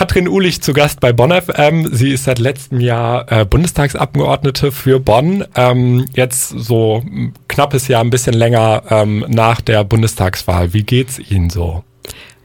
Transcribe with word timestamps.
Katrin 0.00 0.28
Ulich 0.28 0.62
zu 0.62 0.72
Gast 0.72 0.98
bei 1.00 1.12
Bonn 1.12 1.30
FM. 1.30 1.94
Sie 1.94 2.10
ist 2.10 2.24
seit 2.24 2.38
letztem 2.38 2.80
Jahr 2.80 3.30
äh, 3.30 3.44
Bundestagsabgeordnete 3.44 4.72
für 4.72 4.98
Bonn. 4.98 5.44
Ähm, 5.54 6.06
jetzt 6.14 6.48
so 6.48 7.04
knappes 7.48 7.86
Jahr, 7.86 8.00
ein 8.00 8.08
bisschen 8.08 8.32
länger 8.32 8.82
ähm, 8.88 9.26
nach 9.28 9.60
der 9.60 9.84
Bundestagswahl. 9.84 10.72
Wie 10.72 10.84
geht's 10.84 11.18
Ihnen 11.18 11.50
so? 11.50 11.84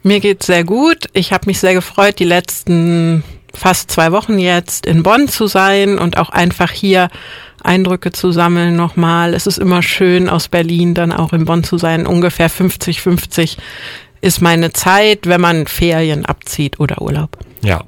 Mir 0.02 0.20
geht's 0.20 0.44
sehr 0.44 0.64
gut. 0.64 1.06
Ich 1.14 1.32
habe 1.32 1.46
mich 1.46 1.58
sehr 1.58 1.72
gefreut, 1.72 2.18
die 2.18 2.26
letzten 2.26 3.24
fast 3.54 3.90
zwei 3.90 4.12
Wochen 4.12 4.38
jetzt 4.38 4.84
in 4.84 5.02
Bonn 5.02 5.26
zu 5.26 5.46
sein 5.46 5.98
und 5.98 6.18
auch 6.18 6.28
einfach 6.28 6.70
hier 6.70 7.08
Eindrücke 7.64 8.12
zu 8.12 8.32
sammeln 8.32 8.76
nochmal. 8.76 9.32
Es 9.32 9.46
ist 9.46 9.56
immer 9.56 9.80
schön, 9.80 10.28
aus 10.28 10.48
Berlin 10.48 10.92
dann 10.92 11.10
auch 11.10 11.32
in 11.32 11.46
Bonn 11.46 11.64
zu 11.64 11.78
sein. 11.78 12.06
Ungefähr 12.06 12.50
50-50 12.50 13.56
ist 14.20 14.42
meine 14.42 14.74
Zeit, 14.74 15.26
wenn 15.26 15.40
man 15.40 15.66
Ferien 15.66 16.26
abzieht 16.26 16.80
oder 16.80 17.00
Urlaub. 17.00 17.38
Ja. 17.62 17.84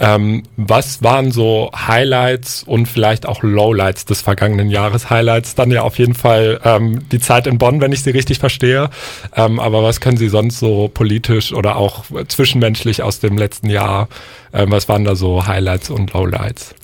Ähm, 0.00 0.44
was 0.56 1.02
waren 1.02 1.32
so 1.32 1.72
Highlights 1.74 2.62
und 2.62 2.86
vielleicht 2.86 3.26
auch 3.26 3.42
Lowlights 3.42 4.04
des 4.04 4.22
vergangenen 4.22 4.70
Jahres? 4.70 5.10
Highlights 5.10 5.56
dann 5.56 5.72
ja 5.72 5.82
auf 5.82 5.98
jeden 5.98 6.14
Fall 6.14 6.60
ähm, 6.64 7.08
die 7.10 7.18
Zeit 7.18 7.48
in 7.48 7.58
Bonn, 7.58 7.80
wenn 7.80 7.90
ich 7.90 8.04
sie 8.04 8.10
richtig 8.10 8.38
verstehe. 8.38 8.90
Ähm, 9.34 9.58
aber 9.58 9.82
was 9.82 10.00
können 10.00 10.16
Sie 10.16 10.28
sonst 10.28 10.60
so 10.60 10.88
politisch 10.88 11.52
oder 11.52 11.76
auch 11.76 12.04
zwischenmenschlich 12.28 13.02
aus 13.02 13.18
dem 13.18 13.36
letzten 13.36 13.70
Jahr? 13.70 14.08
Ähm, 14.52 14.70
was 14.70 14.88
waren 14.88 15.04
da 15.04 15.16
so 15.16 15.48
Highlights 15.48 15.90
und 15.90 16.12
Lowlights? 16.12 16.76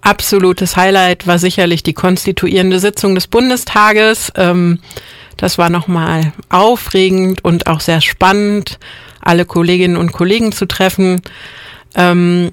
Absolutes 0.00 0.76
Highlight 0.76 1.26
war 1.28 1.38
sicherlich 1.38 1.84
die 1.84 1.94
konstituierende 1.94 2.80
Sitzung 2.80 3.14
des 3.14 3.28
Bundestages. 3.28 4.32
Ähm, 4.34 4.80
das 5.36 5.56
war 5.56 5.70
nochmal 5.70 6.32
aufregend 6.48 7.44
und 7.44 7.68
auch 7.68 7.80
sehr 7.80 8.00
spannend, 8.00 8.78
alle 9.20 9.44
Kolleginnen 9.44 9.96
und 9.96 10.12
Kollegen 10.12 10.50
zu 10.50 10.66
treffen. 10.66 11.22
Ähm, 11.96 12.52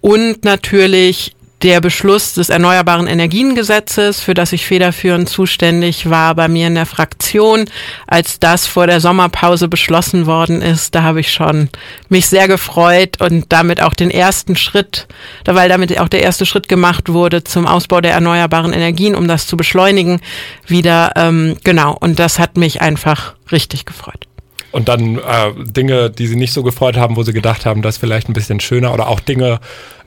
und 0.00 0.44
natürlich 0.44 1.34
der 1.62 1.80
Beschluss 1.80 2.34
des 2.34 2.48
Erneuerbaren 2.48 3.06
Energiengesetzes, 3.06 4.20
für 4.20 4.32
das 4.32 4.52
ich 4.52 4.64
federführend 4.64 5.28
zuständig 5.28 6.08
war 6.08 6.34
bei 6.34 6.48
mir 6.48 6.68
in 6.68 6.74
der 6.74 6.86
Fraktion, 6.86 7.66
als 8.06 8.38
das 8.38 8.66
vor 8.66 8.86
der 8.86 9.00
Sommerpause 9.00 9.68
beschlossen 9.68 10.26
worden 10.26 10.62
ist, 10.62 10.94
da 10.94 11.02
habe 11.02 11.20
ich 11.20 11.32
schon 11.32 11.68
mich 12.08 12.28
sehr 12.28 12.48
gefreut 12.48 13.20
und 13.20 13.46
damit 13.50 13.82
auch 13.82 13.92
den 13.92 14.10
ersten 14.10 14.56
Schritt, 14.56 15.06
weil 15.44 15.68
damit 15.68 15.98
auch 16.00 16.08
der 16.08 16.22
erste 16.22 16.46
Schritt 16.46 16.68
gemacht 16.68 17.12
wurde 17.12 17.44
zum 17.44 17.66
Ausbau 17.66 18.00
der 18.00 18.12
erneuerbaren 18.12 18.72
Energien, 18.72 19.14
um 19.14 19.28
das 19.28 19.46
zu 19.46 19.56
beschleunigen, 19.58 20.20
wieder 20.66 21.12
ähm, 21.16 21.56
genau. 21.62 21.94
Und 22.00 22.18
das 22.18 22.38
hat 22.38 22.56
mich 22.56 22.80
einfach 22.80 23.34
richtig 23.52 23.84
gefreut. 23.84 24.29
Und 24.72 24.88
dann 24.88 25.18
äh, 25.18 25.52
Dinge, 25.56 26.10
die 26.10 26.26
sie 26.26 26.36
nicht 26.36 26.52
so 26.52 26.62
gefreut 26.62 26.96
haben, 26.96 27.16
wo 27.16 27.22
sie 27.22 27.32
gedacht 27.32 27.66
haben, 27.66 27.82
das 27.82 27.96
ist 27.96 28.00
vielleicht 28.00 28.28
ein 28.28 28.34
bisschen 28.34 28.60
schöner 28.60 28.94
oder 28.94 29.08
auch 29.08 29.20
Dinge, 29.20 29.58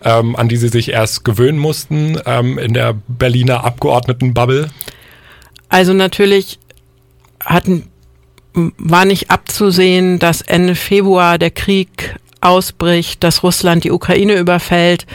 ähm, 0.03 0.35
an 0.35 0.47
die 0.47 0.57
sie 0.57 0.69
sich 0.69 0.89
erst 0.89 1.25
gewöhnen 1.25 1.57
mussten 1.57 2.17
ähm, 2.25 2.57
in 2.57 2.73
der 2.73 2.95
Berliner 3.07 3.63
Abgeordnetenbubble? 3.63 4.69
Also 5.69 5.93
natürlich 5.93 6.59
hatten, 7.43 7.89
war 8.53 9.05
nicht 9.05 9.31
abzusehen, 9.31 10.19
dass 10.19 10.41
Ende 10.41 10.75
Februar 10.75 11.37
der 11.37 11.51
Krieg 11.51 12.15
ausbricht, 12.39 13.23
dass 13.23 13.43
Russland 13.43 13.83
die 13.83 13.91
Ukraine 13.91 14.35
überfällt. 14.35 15.05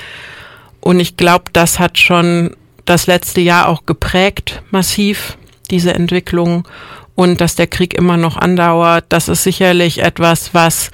Und 0.81 1.01
ich 1.01 1.17
glaube, 1.17 1.45
das 1.53 1.79
hat 1.79 1.99
schon 1.99 2.57
das 2.85 3.07
letzte 3.07 3.41
Jahr 3.41 3.69
auch 3.69 3.87
geprägt, 3.87 4.63
massiv, 4.71 5.37
diese 5.71 5.95
Entwicklung 5.95 6.67
und 7.19 7.41
dass 7.41 7.57
der 7.57 7.67
Krieg 7.67 7.95
immer 7.95 8.17
noch 8.17 8.37
andauert, 8.37 9.07
das 9.09 9.27
ist 9.27 9.43
sicherlich 9.43 9.99
etwas, 9.99 10.55
was 10.55 10.93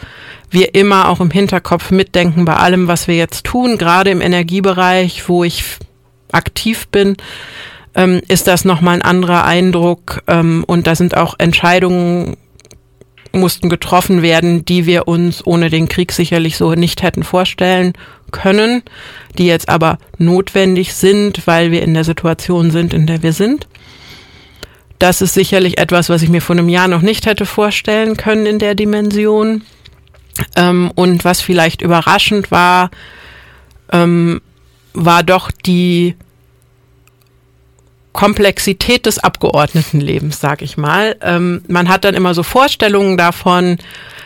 wir 0.48 0.74
immer 0.74 1.10
auch 1.10 1.20
im 1.20 1.30
Hinterkopf 1.30 1.90
mitdenken 1.90 2.46
bei 2.46 2.56
allem, 2.56 2.88
was 2.88 3.08
wir 3.08 3.14
jetzt 3.14 3.44
tun, 3.44 3.76
gerade 3.76 4.08
im 4.08 4.22
Energiebereich, 4.22 5.28
wo 5.28 5.44
ich 5.44 5.62
aktiv 6.32 6.88
bin, 6.88 7.18
ähm, 7.94 8.22
ist 8.26 8.46
das 8.46 8.64
nochmal 8.64 8.94
ein 8.94 9.02
anderer 9.02 9.44
Eindruck 9.44 10.22
ähm, 10.26 10.64
und 10.66 10.86
da 10.86 10.94
sind 10.94 11.14
auch 11.14 11.34
Entscheidungen 11.36 12.38
mussten 13.32 13.68
getroffen 13.68 14.22
werden, 14.22 14.64
die 14.64 14.86
wir 14.86 15.06
uns 15.06 15.46
ohne 15.46 15.68
den 15.68 15.90
Krieg 15.90 16.10
sicherlich 16.10 16.56
so 16.56 16.72
nicht 16.72 17.02
hätten 17.02 17.22
vorstellen 17.22 17.92
können, 18.30 18.82
die 19.36 19.44
jetzt 19.44 19.68
aber 19.68 19.98
notwendig 20.16 20.94
sind, 20.94 21.46
weil 21.46 21.70
wir 21.70 21.82
in 21.82 21.92
der 21.92 22.04
Situation 22.04 22.70
sind, 22.70 22.94
in 22.94 23.06
der 23.06 23.22
wir 23.22 23.34
sind. 23.34 23.66
Das 25.04 25.20
ist 25.20 25.34
sicherlich 25.34 25.76
etwas, 25.76 26.08
was 26.08 26.22
ich 26.22 26.30
mir 26.30 26.40
vor 26.40 26.56
einem 26.56 26.70
Jahr 26.70 26.88
noch 26.88 27.02
nicht 27.02 27.26
hätte 27.26 27.44
vorstellen 27.44 28.16
können 28.16 28.46
in 28.46 28.58
der 28.58 28.74
Dimension. 28.74 29.60
Ähm, 30.56 30.90
und 30.94 31.26
was 31.26 31.42
vielleicht 31.42 31.82
überraschend 31.82 32.50
war, 32.50 32.90
ähm, 33.92 34.40
war 34.94 35.22
doch 35.22 35.50
die 35.50 36.16
Komplexität 38.14 39.04
des 39.04 39.18
Abgeordnetenlebens, 39.18 40.40
sag 40.40 40.62
ich 40.62 40.78
mal. 40.78 41.16
Ähm, 41.20 41.60
man 41.68 41.90
hat 41.90 42.06
dann 42.06 42.14
immer 42.14 42.32
so 42.32 42.42
Vorstellungen 42.42 43.18
davon, 43.18 43.76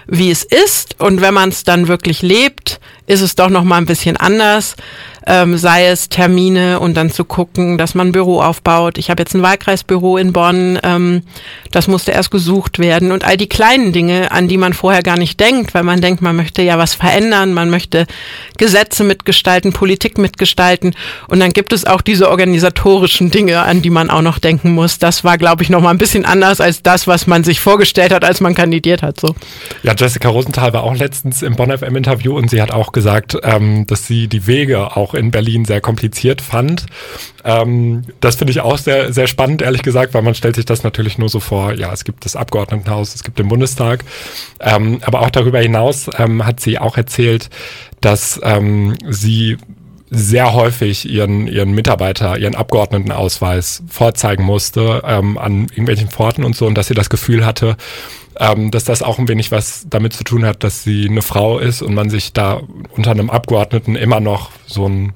wie 0.07 0.31
es 0.31 0.45
ist, 0.45 1.01
und 1.01 1.21
wenn 1.21 1.35
man 1.35 1.49
es 1.49 1.65
dann 1.65 1.89
wirklich 1.89 2.23
lebt, 2.23 2.79
ist 3.09 3.23
es 3.23 3.35
doch 3.35 3.49
noch 3.49 3.65
mal 3.65 3.79
ein 3.79 3.87
bisschen 3.87 4.17
anders 4.17 4.77
ähm, 5.29 5.59
sei 5.59 5.87
es 5.87 6.09
Termine 6.09 6.81
und 6.81 6.97
dann 6.97 7.11
zu 7.11 7.25
gucken, 7.25 7.77
dass 7.77 7.95
man 7.95 8.09
ein 8.09 8.13
Büro 8.13 8.41
aufbaut. 8.41 8.97
Ich 8.97 9.11
habe 9.11 9.23
jetzt 9.23 9.35
ein 9.35 9.43
Wahlkreisbüro 9.43 10.17
in 10.17 10.33
Bonn, 10.33 10.79
ähm, 10.83 11.23
das 11.71 11.87
musste 11.87 12.13
erst 12.13 12.31
gesucht 12.31 12.79
werden 12.79 13.13
und 13.13 13.25
all 13.25 13.37
die 13.37 13.49
kleinen 13.49 13.93
Dinge, 13.93 14.33
an 14.33 14.49
die 14.49 14.57
man 14.57 14.73
vorher 14.73 15.03
gar 15.03 15.19
nicht 15.19 15.39
denkt, 15.39 15.75
weil 15.75 15.83
man 15.83 16.01
denkt, 16.01 16.23
man 16.23 16.35
möchte 16.35 16.63
ja 16.63 16.79
was 16.79 16.95
verändern, 16.95 17.53
man 17.53 17.69
möchte 17.69 18.07
Gesetze 18.57 19.05
mitgestalten, 19.05 19.75
Politik 19.75 20.17
mitgestalten 20.17 20.95
und 21.29 21.41
dann 21.41 21.53
gibt 21.53 21.75
es 21.75 21.85
auch 21.85 22.01
diese 22.01 22.31
organisatorischen 22.31 23.31
Dinge, 23.31 23.61
an 23.61 23.83
die 23.83 23.91
man 23.91 24.09
auch 24.09 24.23
noch 24.23 24.39
denken 24.39 24.73
muss. 24.73 24.99
Das 24.99 25.25
war, 25.25 25.37
glaube 25.37 25.63
ich, 25.63 25.69
noch 25.69 25.83
mal 25.83 25.91
ein 25.91 25.99
bisschen 25.99 26.25
anders 26.25 26.63
als 26.63 26.83
das, 26.83 27.07
was 27.07 27.27
man 27.27 27.45
sich 27.45 27.61
vorgestellt 27.61 28.15
hat, 28.15 28.25
als 28.25 28.41
man 28.41 28.55
kandidiert 28.55 29.03
hat. 29.03 29.21
So. 29.21 29.35
Ja, 29.83 29.93
Jessica 29.95 30.31
Rosenthal 30.31 30.73
war 30.73 30.85
auch 30.85 30.97
letztens 30.97 31.43
im 31.43 31.55
Bonn 31.55 31.77
FM 31.77 31.97
Interview 31.97 32.35
und 32.35 32.49
sie 32.49 32.63
hat 32.63 32.71
auch 32.71 32.93
gesagt, 32.93 33.37
ähm, 33.43 33.87
dass 33.87 34.07
sie 34.07 34.27
die 34.27 34.47
Wege 34.47 34.97
auch 34.97 35.18
in 35.19 35.31
Berlin 35.31 35.65
sehr 35.65 35.81
kompliziert 35.81 36.41
fand. 36.41 36.87
Ähm, 37.45 38.05
das 38.21 38.37
finde 38.37 38.53
ich 38.53 38.61
auch 38.61 38.79
sehr, 38.79 39.13
sehr 39.13 39.27
spannend, 39.27 39.63
ehrlich 39.63 39.83
gesagt, 39.83 40.15
weil 40.15 40.23
man 40.23 40.35
stellt 40.35 40.57
sich 40.57 40.65
das 40.65 40.83
natürlich 40.83 41.19
nur 41.19 41.29
so 41.29 41.41
vor, 41.41 41.75
ja, 41.75 41.93
es 41.93 42.05
gibt 42.05 42.25
das 42.25 42.37
Abgeordnetenhaus, 42.37 43.15
es 43.15 43.25
gibt 43.25 43.39
den 43.39 43.49
Bundestag. 43.49 44.05
Ähm, 44.61 45.01
aber 45.05 45.21
auch 45.21 45.31
darüber 45.31 45.61
hinaus 45.61 46.09
ähm, 46.17 46.47
hat 46.47 46.61
sie 46.61 46.79
auch 46.79 46.97
erzählt, 46.97 47.51
dass 48.01 48.41
ähm, 48.43 48.97
sie 49.09 49.57
sehr 50.11 50.55
häufig 50.55 51.09
ihren, 51.09 51.47
ihren 51.47 51.73
Mitarbeiter, 51.73 52.39
ihren 52.39 52.55
Abgeordnetenausweis 52.55 53.83
vorzeigen 53.89 54.45
musste 54.45 55.03
ähm, 55.05 55.37
an 55.37 55.63
irgendwelchen 55.65 56.09
Pforten 56.09 56.45
und 56.45 56.57
so 56.57 56.67
und 56.67 56.77
dass 56.77 56.89
sie 56.89 56.95
das 56.95 57.11
Gefühl 57.11 57.45
hatte, 57.45 57.77
ähm, 58.39 58.71
dass 58.71 58.85
das 58.85 59.03
auch 59.03 59.19
ein 59.19 59.29
wenig 59.29 59.51
was 59.51 59.87
damit 59.89 60.13
zu 60.13 60.25
tun 60.25 60.45
hat, 60.45 60.65
dass 60.65 60.85
sie 60.85 61.09
eine 61.09 61.23
Frau 61.23 61.59
ist 61.59 61.83
und 61.83 61.95
man 61.95 62.11
sich 62.11 62.33
da 62.33 62.61
unter 62.91 63.11
einem 63.11 63.31
Abgeordneten 63.31 63.97
immer 63.97 64.21
noch 64.21 64.51
so 64.67 64.87
einen 64.87 65.15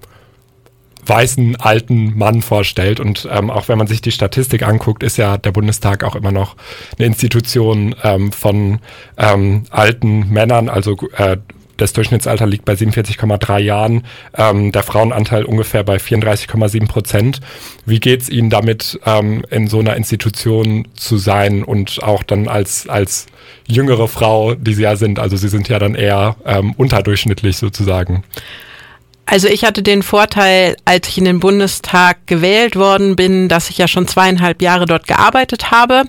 weißen 1.04 1.56
alten 1.56 2.16
Mann 2.16 2.42
vorstellt. 2.42 3.00
Und 3.00 3.28
ähm, 3.30 3.50
auch 3.50 3.68
wenn 3.68 3.78
man 3.78 3.86
sich 3.86 4.00
die 4.00 4.12
Statistik 4.12 4.62
anguckt, 4.62 5.02
ist 5.02 5.16
ja 5.16 5.36
der 5.36 5.52
Bundestag 5.52 6.04
auch 6.04 6.14
immer 6.14 6.32
noch 6.32 6.56
eine 6.98 7.06
Institution 7.06 7.94
ähm, 8.02 8.32
von 8.32 8.80
ähm, 9.18 9.64
alten 9.70 10.28
Männern, 10.28 10.68
also 10.68 10.96
äh, 11.16 11.38
das 11.76 11.92
Durchschnittsalter 11.92 12.46
liegt 12.46 12.64
bei 12.64 12.74
47,3 12.74 13.58
Jahren, 13.58 14.04
ähm, 14.36 14.72
der 14.72 14.82
Frauenanteil 14.82 15.44
ungefähr 15.44 15.84
bei 15.84 15.96
34,7 15.96 16.86
Prozent. 16.88 17.40
Wie 17.86 18.00
geht's 18.00 18.28
Ihnen 18.28 18.50
damit, 18.50 19.00
ähm, 19.06 19.44
in 19.50 19.68
so 19.68 19.80
einer 19.80 19.96
Institution 19.96 20.88
zu 20.94 21.16
sein 21.16 21.62
und 21.62 22.02
auch 22.02 22.22
dann 22.22 22.48
als, 22.48 22.88
als 22.88 23.26
jüngere 23.66 24.08
Frau, 24.08 24.54
die 24.54 24.74
Sie 24.74 24.82
ja 24.82 24.96
sind? 24.96 25.18
Also 25.18 25.36
Sie 25.36 25.48
sind 25.48 25.68
ja 25.68 25.78
dann 25.78 25.94
eher 25.94 26.36
ähm, 26.44 26.72
unterdurchschnittlich 26.76 27.56
sozusagen. 27.56 28.24
Also 29.32 29.48
ich 29.48 29.64
hatte 29.64 29.82
den 29.82 30.02
Vorteil, 30.02 30.76
als 30.84 31.08
ich 31.08 31.16
in 31.16 31.24
den 31.24 31.40
Bundestag 31.40 32.26
gewählt 32.26 32.76
worden 32.76 33.16
bin, 33.16 33.48
dass 33.48 33.70
ich 33.70 33.78
ja 33.78 33.88
schon 33.88 34.06
zweieinhalb 34.06 34.60
Jahre 34.60 34.84
dort 34.84 35.06
gearbeitet 35.06 35.70
habe 35.70 36.02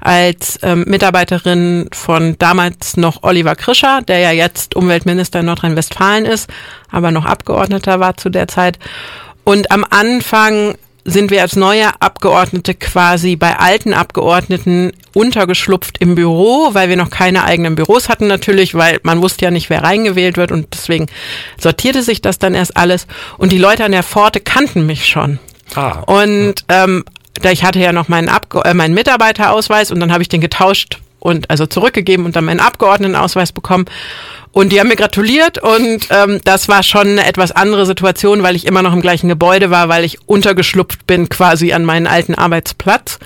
als 0.00 0.58
ähm, 0.62 0.84
Mitarbeiterin 0.86 1.90
von 1.92 2.36
damals 2.38 2.96
noch 2.96 3.22
Oliver 3.22 3.54
Krischer, 3.54 4.00
der 4.08 4.20
ja 4.20 4.30
jetzt 4.30 4.76
Umweltminister 4.76 5.40
in 5.40 5.46
Nordrhein-Westfalen 5.46 6.24
ist, 6.24 6.48
aber 6.90 7.10
noch 7.10 7.26
Abgeordneter 7.26 8.00
war 8.00 8.16
zu 8.16 8.30
der 8.30 8.48
Zeit. 8.48 8.78
Und 9.44 9.70
am 9.70 9.84
Anfang 9.90 10.74
sind 11.04 11.30
wir 11.30 11.42
als 11.42 11.56
neue 11.56 11.88
Abgeordnete 12.00 12.74
quasi 12.74 13.36
bei 13.36 13.58
alten 13.58 13.94
Abgeordneten 13.94 14.92
untergeschlupft 15.14 15.98
im 15.98 16.14
Büro, 16.14 16.70
weil 16.72 16.88
wir 16.88 16.96
noch 16.96 17.10
keine 17.10 17.44
eigenen 17.44 17.74
Büros 17.74 18.08
hatten 18.08 18.26
natürlich, 18.26 18.74
weil 18.74 19.00
man 19.02 19.22
wusste 19.22 19.44
ja 19.44 19.50
nicht, 19.50 19.70
wer 19.70 19.82
reingewählt 19.82 20.36
wird 20.36 20.52
und 20.52 20.68
deswegen 20.72 21.06
sortierte 21.58 22.02
sich 22.02 22.20
das 22.20 22.38
dann 22.38 22.54
erst 22.54 22.76
alles. 22.76 23.06
Und 23.38 23.52
die 23.52 23.58
Leute 23.58 23.84
an 23.84 23.92
der 23.92 24.02
Pforte 24.02 24.40
kannten 24.40 24.86
mich 24.86 25.06
schon. 25.06 25.38
Ah. 25.74 26.00
Und 26.06 26.64
ähm, 26.68 27.04
ich 27.42 27.64
hatte 27.64 27.78
ja 27.78 27.92
noch 27.92 28.08
meinen, 28.08 28.28
Abge 28.28 28.60
äh, 28.64 28.74
meinen 28.74 28.94
Mitarbeiterausweis 28.94 29.90
und 29.90 30.00
dann 30.00 30.12
habe 30.12 30.22
ich 30.22 30.28
den 30.28 30.40
getauscht 30.40 30.98
und 31.20 31.50
also 31.50 31.66
zurückgegeben 31.66 32.26
und 32.26 32.36
dann 32.36 32.44
meinen 32.44 32.60
Abgeordnetenausweis 32.60 33.52
bekommen. 33.52 33.86
Und 34.52 34.72
die 34.72 34.80
haben 34.80 34.88
mir 34.88 34.96
gratuliert 34.96 35.58
und 35.58 36.08
ähm, 36.10 36.40
das 36.44 36.68
war 36.68 36.82
schon 36.82 37.06
eine 37.06 37.26
etwas 37.26 37.52
andere 37.52 37.86
Situation, 37.86 38.42
weil 38.42 38.56
ich 38.56 38.66
immer 38.66 38.82
noch 38.82 38.92
im 38.92 39.00
gleichen 39.00 39.28
Gebäude 39.28 39.70
war, 39.70 39.88
weil 39.88 40.04
ich 40.04 40.18
untergeschlupft 40.26 41.06
bin 41.06 41.28
quasi 41.28 41.72
an 41.72 41.84
meinen 41.84 42.08
alten 42.08 42.34
Arbeitsplatz. 42.34 43.20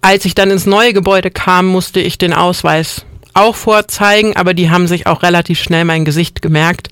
Als 0.00 0.24
ich 0.24 0.34
dann 0.34 0.50
ins 0.50 0.64
neue 0.64 0.94
Gebäude 0.94 1.30
kam, 1.30 1.66
musste 1.66 2.00
ich 2.00 2.16
den 2.16 2.32
Ausweis 2.32 3.04
auch 3.34 3.56
vorzeigen, 3.56 4.36
aber 4.36 4.54
die 4.54 4.70
haben 4.70 4.86
sich 4.86 5.06
auch 5.06 5.22
relativ 5.22 5.60
schnell 5.60 5.84
mein 5.84 6.04
Gesicht 6.04 6.40
gemerkt, 6.40 6.88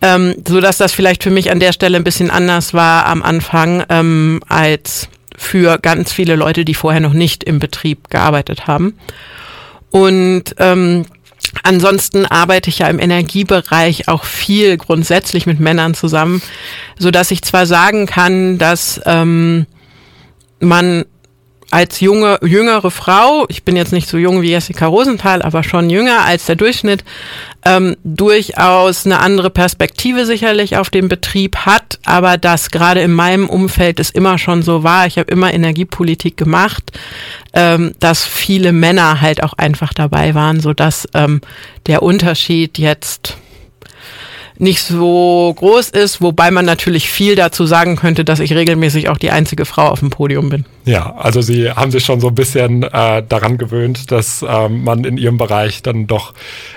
ähm, 0.00 0.34
so 0.46 0.60
dass 0.60 0.78
das 0.78 0.92
vielleicht 0.92 1.22
für 1.22 1.30
mich 1.30 1.50
an 1.50 1.60
der 1.60 1.72
Stelle 1.72 1.96
ein 1.96 2.04
bisschen 2.04 2.30
anders 2.30 2.72
war 2.72 3.06
am 3.06 3.22
Anfang 3.22 3.84
ähm, 3.90 4.40
als 4.48 5.08
für 5.36 5.78
ganz 5.78 6.12
viele 6.12 6.34
Leute, 6.34 6.64
die 6.64 6.74
vorher 6.74 7.00
noch 7.00 7.12
nicht 7.12 7.44
im 7.44 7.58
Betrieb 7.58 8.08
gearbeitet 8.08 8.66
haben. 8.66 8.98
Und 9.90 10.54
ähm, 10.58 11.04
Ansonsten 11.62 12.26
arbeite 12.26 12.70
ich 12.70 12.80
ja 12.80 12.88
im 12.88 12.98
Energiebereich 12.98 14.08
auch 14.08 14.24
viel 14.24 14.76
grundsätzlich 14.76 15.46
mit 15.46 15.60
Männern 15.60 15.94
zusammen, 15.94 16.42
so 16.98 17.10
dass 17.10 17.30
ich 17.30 17.42
zwar 17.42 17.66
sagen 17.66 18.06
kann, 18.06 18.58
dass 18.58 19.00
ähm, 19.04 19.66
man 20.60 21.04
als 21.70 22.00
junge, 22.00 22.38
jüngere 22.42 22.90
Frau, 22.90 23.44
ich 23.48 23.64
bin 23.64 23.76
jetzt 23.76 23.92
nicht 23.92 24.08
so 24.08 24.16
jung 24.16 24.40
wie 24.42 24.50
Jessica 24.50 24.86
Rosenthal, 24.86 25.42
aber 25.42 25.62
schon 25.64 25.90
jünger 25.90 26.24
als 26.24 26.46
der 26.46 26.54
Durchschnitt, 26.54 27.04
ähm, 27.64 27.96
durchaus 28.04 29.04
eine 29.04 29.18
andere 29.18 29.50
Perspektive 29.50 30.26
sicherlich 30.26 30.76
auf 30.76 30.90
den 30.90 31.08
Betrieb 31.08 31.56
hat, 31.56 31.98
aber 32.04 32.38
das 32.38 32.70
gerade 32.70 33.00
in 33.00 33.12
meinem 33.12 33.48
Umfeld 33.48 33.98
es 33.98 34.10
immer 34.10 34.38
schon 34.38 34.62
so 34.62 34.84
war, 34.84 35.06
ich 35.06 35.18
habe 35.18 35.30
immer 35.30 35.52
Energiepolitik 35.52 36.36
gemacht, 36.36 36.92
ähm, 37.52 37.94
dass 37.98 38.24
viele 38.24 38.72
Männer 38.72 39.20
halt 39.20 39.42
auch 39.42 39.54
einfach 39.54 39.92
dabei 39.92 40.34
waren, 40.34 40.60
so 40.60 40.72
dass 40.72 41.08
ähm, 41.14 41.40
der 41.86 42.02
Unterschied 42.02 42.78
jetzt 42.78 43.36
nicht 44.58 44.82
so 44.82 45.54
groß 45.56 45.90
ist, 45.90 46.20
wobei 46.20 46.50
man 46.50 46.64
natürlich 46.64 47.08
viel 47.08 47.34
dazu 47.34 47.66
sagen 47.66 47.96
könnte, 47.96 48.24
dass 48.24 48.40
ich 48.40 48.52
regelmäßig 48.52 49.08
auch 49.08 49.18
die 49.18 49.30
einzige 49.30 49.64
Frau 49.64 49.88
auf 49.88 50.00
dem 50.00 50.10
Podium 50.10 50.48
bin. 50.48 50.64
Ja, 50.84 51.14
also 51.16 51.40
Sie 51.42 51.70
haben 51.70 51.90
sich 51.90 52.04
schon 52.04 52.20
so 52.20 52.28
ein 52.28 52.34
bisschen 52.34 52.82
äh, 52.82 53.22
daran 53.28 53.58
gewöhnt, 53.58 54.10
dass 54.10 54.44
ähm, 54.48 54.84
man 54.84 55.04
in 55.04 55.18
Ihrem 55.18 55.38
Bereich 55.38 55.82
dann 55.82 56.06
doch 56.06 56.32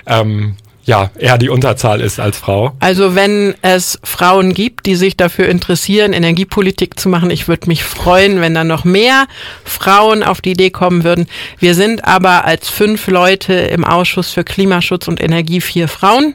ähm, 0.06 0.56
ja, 0.84 1.10
eher 1.18 1.38
die 1.38 1.50
Unterzahl 1.50 2.00
ist 2.00 2.18
als 2.18 2.38
Frau. 2.38 2.72
Also 2.80 3.14
wenn 3.14 3.54
es 3.62 3.98
Frauen 4.02 4.54
gibt, 4.54 4.86
die 4.86 4.96
sich 4.96 5.16
dafür 5.16 5.48
interessieren, 5.48 6.12
Energiepolitik 6.12 6.98
zu 6.98 7.08
machen, 7.08 7.30
ich 7.30 7.48
würde 7.48 7.68
mich 7.68 7.84
freuen, 7.84 8.40
wenn 8.40 8.54
da 8.54 8.64
noch 8.64 8.84
mehr 8.84 9.26
Frauen 9.64 10.22
auf 10.22 10.40
die 10.40 10.52
Idee 10.52 10.70
kommen 10.70 11.04
würden. 11.04 11.28
Wir 11.58 11.74
sind 11.74 12.04
aber 12.04 12.44
als 12.44 12.68
fünf 12.68 13.06
Leute 13.08 13.52
im 13.52 13.84
Ausschuss 13.84 14.32
für 14.32 14.42
Klimaschutz 14.42 15.06
und 15.06 15.22
Energie 15.22 15.60
vier 15.60 15.86
Frauen 15.86 16.34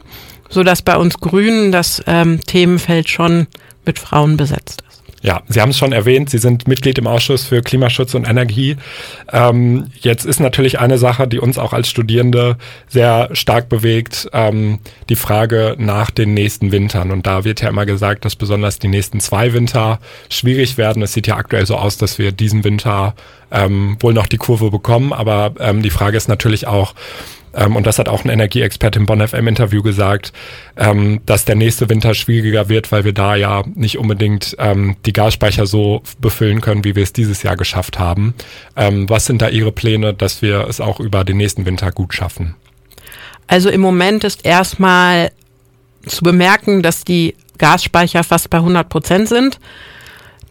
so 0.50 0.63
dass 0.63 0.81
bei 0.81 0.95
uns 0.97 1.19
Grünen 1.19 1.71
das 1.71 2.03
ähm, 2.07 2.39
Themenfeld 2.45 3.09
schon 3.09 3.47
mit 3.86 4.00
Frauen 4.00 4.38
besetzt 4.38 4.83
ist. 4.88 4.95
Ja, 5.25 5.42
Sie 5.47 5.59
haben 5.59 5.71
es 5.71 5.80
schon 5.80 5.92
erwähnt, 5.92 6.30
Sie 6.30 6.38
sind 6.38 6.68
Mitglied 6.68 7.00
im 7.00 7.07
Ausschuss 7.07 7.45
für 7.45 7.63
Klimaschutz 7.63 8.13
und 8.13 8.27
Energie. 8.27 8.77
Ähm, 9.33 9.88
jetzt 10.00 10.24
ist 10.24 10.39
natürlich 10.39 10.80
eine 10.80 11.00
Sache, 11.00 11.27
die 11.27 11.39
uns 11.39 11.57
auch 11.57 11.74
als 11.74 11.89
Studierende 11.89 12.57
sehr 12.89 13.30
stark 13.33 13.68
bewegt, 13.68 14.30
ähm, 14.33 14.77
die 15.09 15.15
Frage 15.15 15.77
nach 15.80 16.12
den 16.12 16.36
nächsten 16.36 16.71
Wintern. 16.71 17.09
Und 17.09 17.25
da 17.25 17.44
wird 17.44 17.59
ja 17.62 17.69
immer 17.69 17.88
gesagt, 17.88 18.24
dass 18.24 18.36
besonders 18.36 18.77
die 18.77 18.88
nächsten 18.88 19.19
zwei 19.19 19.53
Winter 19.53 20.00
schwierig 20.30 20.77
werden. 20.77 21.01
Es 21.01 21.13
sieht 21.13 21.25
ja 21.25 21.38
aktuell 21.38 21.65
so 21.65 21.75
aus, 21.75 21.98
dass 21.98 22.19
wir 22.19 22.31
diesen 22.31 22.63
Winter 22.63 23.15
ähm, 23.51 23.98
wohl 24.01 24.13
noch 24.13 24.27
die 24.27 24.38
Kurve 24.38 24.69
bekommen. 24.69 25.12
Aber 25.12 25.53
ähm, 25.59 25.81
die 25.81 25.89
Frage 25.89 26.18
ist 26.18 26.27
natürlich 26.27 26.68
auch, 26.68 26.94
ähm, 27.56 27.75
und 27.75 27.88
das 27.88 28.00
hat 28.00 28.10
auch 28.10 28.24
ein 28.24 28.30
Energieexperte 28.30 29.00
im 29.00 29.06
Bonn 29.06 29.25
FM 29.25 29.48
Interview 29.48 29.81
gesagt, 29.81 30.34
ähm, 30.78 31.22
dass 31.25 31.46
der 31.46 31.56
nächste 31.56 31.90
Winter 31.90 32.13
schwieriger 32.13 32.69
wird, 32.69 32.92
weil 32.92 33.04
wir 33.06 33.13
da 33.13 33.36
ja 33.36 33.63
nicht 33.74 33.98
unbedingt 33.98 34.56
ähm, 34.60 34.98
die 35.06 35.13
Gasspeicher 35.13 35.66
so 35.66 36.04
befüllen 36.19 36.62
können, 36.62 36.84
wie 36.84 36.96
wir 36.96 37.04
es 37.04 37.13
dieses 37.13 37.44
Jahr 37.44 37.56
geschafft 37.56 38.00
haben. 38.00 38.34
Ähm, 38.75 39.10
was 39.10 39.25
sind 39.25 39.42
da 39.42 39.50
Ihre 39.50 39.72
Pläne, 39.72 40.13
dass 40.13 40.42
wir 40.42 40.68
es 40.68 40.81
auch 40.81 41.00
über 41.00 41.24
den 41.24 41.38
nächsten 41.38 41.66
Winter 41.66 41.92
gut 41.92 42.13
schaffen? 42.13 42.56
Also 43.48 43.69
im 43.69 43.81
Moment 43.81 44.24
ist 44.24 44.46
erstmal 44.46 45.31
zu 46.06 46.24
bemerken, 46.24 46.81
dass 46.84 47.04
die 47.04 47.36
Gasspeicher 47.58 48.24
fast 48.24 48.50
bei 48.50 48.58
100 48.58 48.90
Prozent 48.90 49.30
sind. 49.30 49.60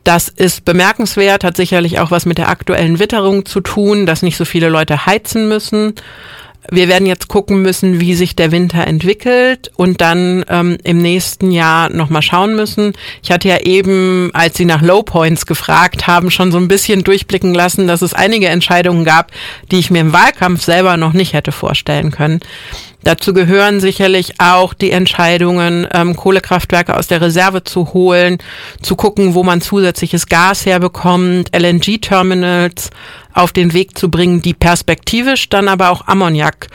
Das 0.04 0.28
ist 0.28 0.64
bemerkenswert, 0.64 1.44
hat 1.44 1.56
sicherlich 1.56 1.98
auch 1.98 2.10
was 2.10 2.26
mit 2.26 2.38
der 2.38 2.50
aktuellen 2.50 2.98
Witterung 2.98 3.46
zu 3.46 3.60
tun, 3.60 4.04
dass 4.04 4.22
nicht 4.22 4.36
so 4.36 4.44
viele 4.44 4.68
Leute 4.68 5.06
heizen 5.06 5.48
müssen. 5.48 5.94
Wir 6.70 6.88
werden 6.88 7.06
jetzt 7.06 7.28
gucken 7.28 7.62
müssen, 7.62 8.00
wie 8.00 8.14
sich 8.14 8.36
der 8.36 8.50
Winter 8.50 8.86
entwickelt 8.86 9.70
und 9.76 10.00
dann 10.00 10.44
ähm, 10.48 10.78
im 10.82 10.98
nächsten 10.98 11.50
Jahr 11.50 11.90
nochmal 11.90 12.22
schauen 12.22 12.56
müssen. 12.56 12.94
Ich 13.22 13.30
hatte 13.30 13.48
ja 13.48 13.60
eben, 13.60 14.30
als 14.32 14.56
Sie 14.56 14.64
nach 14.64 14.80
Low 14.80 15.02
Points 15.02 15.46
gefragt 15.46 16.06
haben, 16.06 16.30
schon 16.30 16.52
so 16.52 16.58
ein 16.58 16.68
bisschen 16.68 17.04
durchblicken 17.04 17.54
lassen, 17.54 17.86
dass 17.86 18.02
es 18.02 18.14
einige 18.14 18.48
Entscheidungen 18.48 19.04
gab, 19.04 19.30
die 19.70 19.78
ich 19.78 19.90
mir 19.90 20.00
im 20.00 20.12
Wahlkampf 20.12 20.62
selber 20.62 20.96
noch 20.96 21.12
nicht 21.12 21.34
hätte 21.34 21.52
vorstellen 21.52 22.10
können. 22.10 22.40
Dazu 23.04 23.34
gehören 23.34 23.80
sicherlich 23.80 24.40
auch 24.40 24.72
die 24.72 24.90
Entscheidungen, 24.90 25.86
ähm, 25.92 26.16
Kohlekraftwerke 26.16 26.96
aus 26.96 27.06
der 27.06 27.20
Reserve 27.20 27.62
zu 27.62 27.92
holen, 27.92 28.38
zu 28.80 28.96
gucken, 28.96 29.34
wo 29.34 29.42
man 29.42 29.60
zusätzliches 29.60 30.26
Gas 30.26 30.64
herbekommt, 30.64 31.54
LNG-Terminals 31.54 32.88
auf 33.34 33.52
den 33.52 33.74
Weg 33.74 33.98
zu 33.98 34.10
bringen, 34.10 34.40
die 34.40 34.54
perspektivisch 34.54 35.50
dann 35.50 35.68
aber 35.68 35.90
auch 35.90 36.06
Ammoniak 36.06 36.68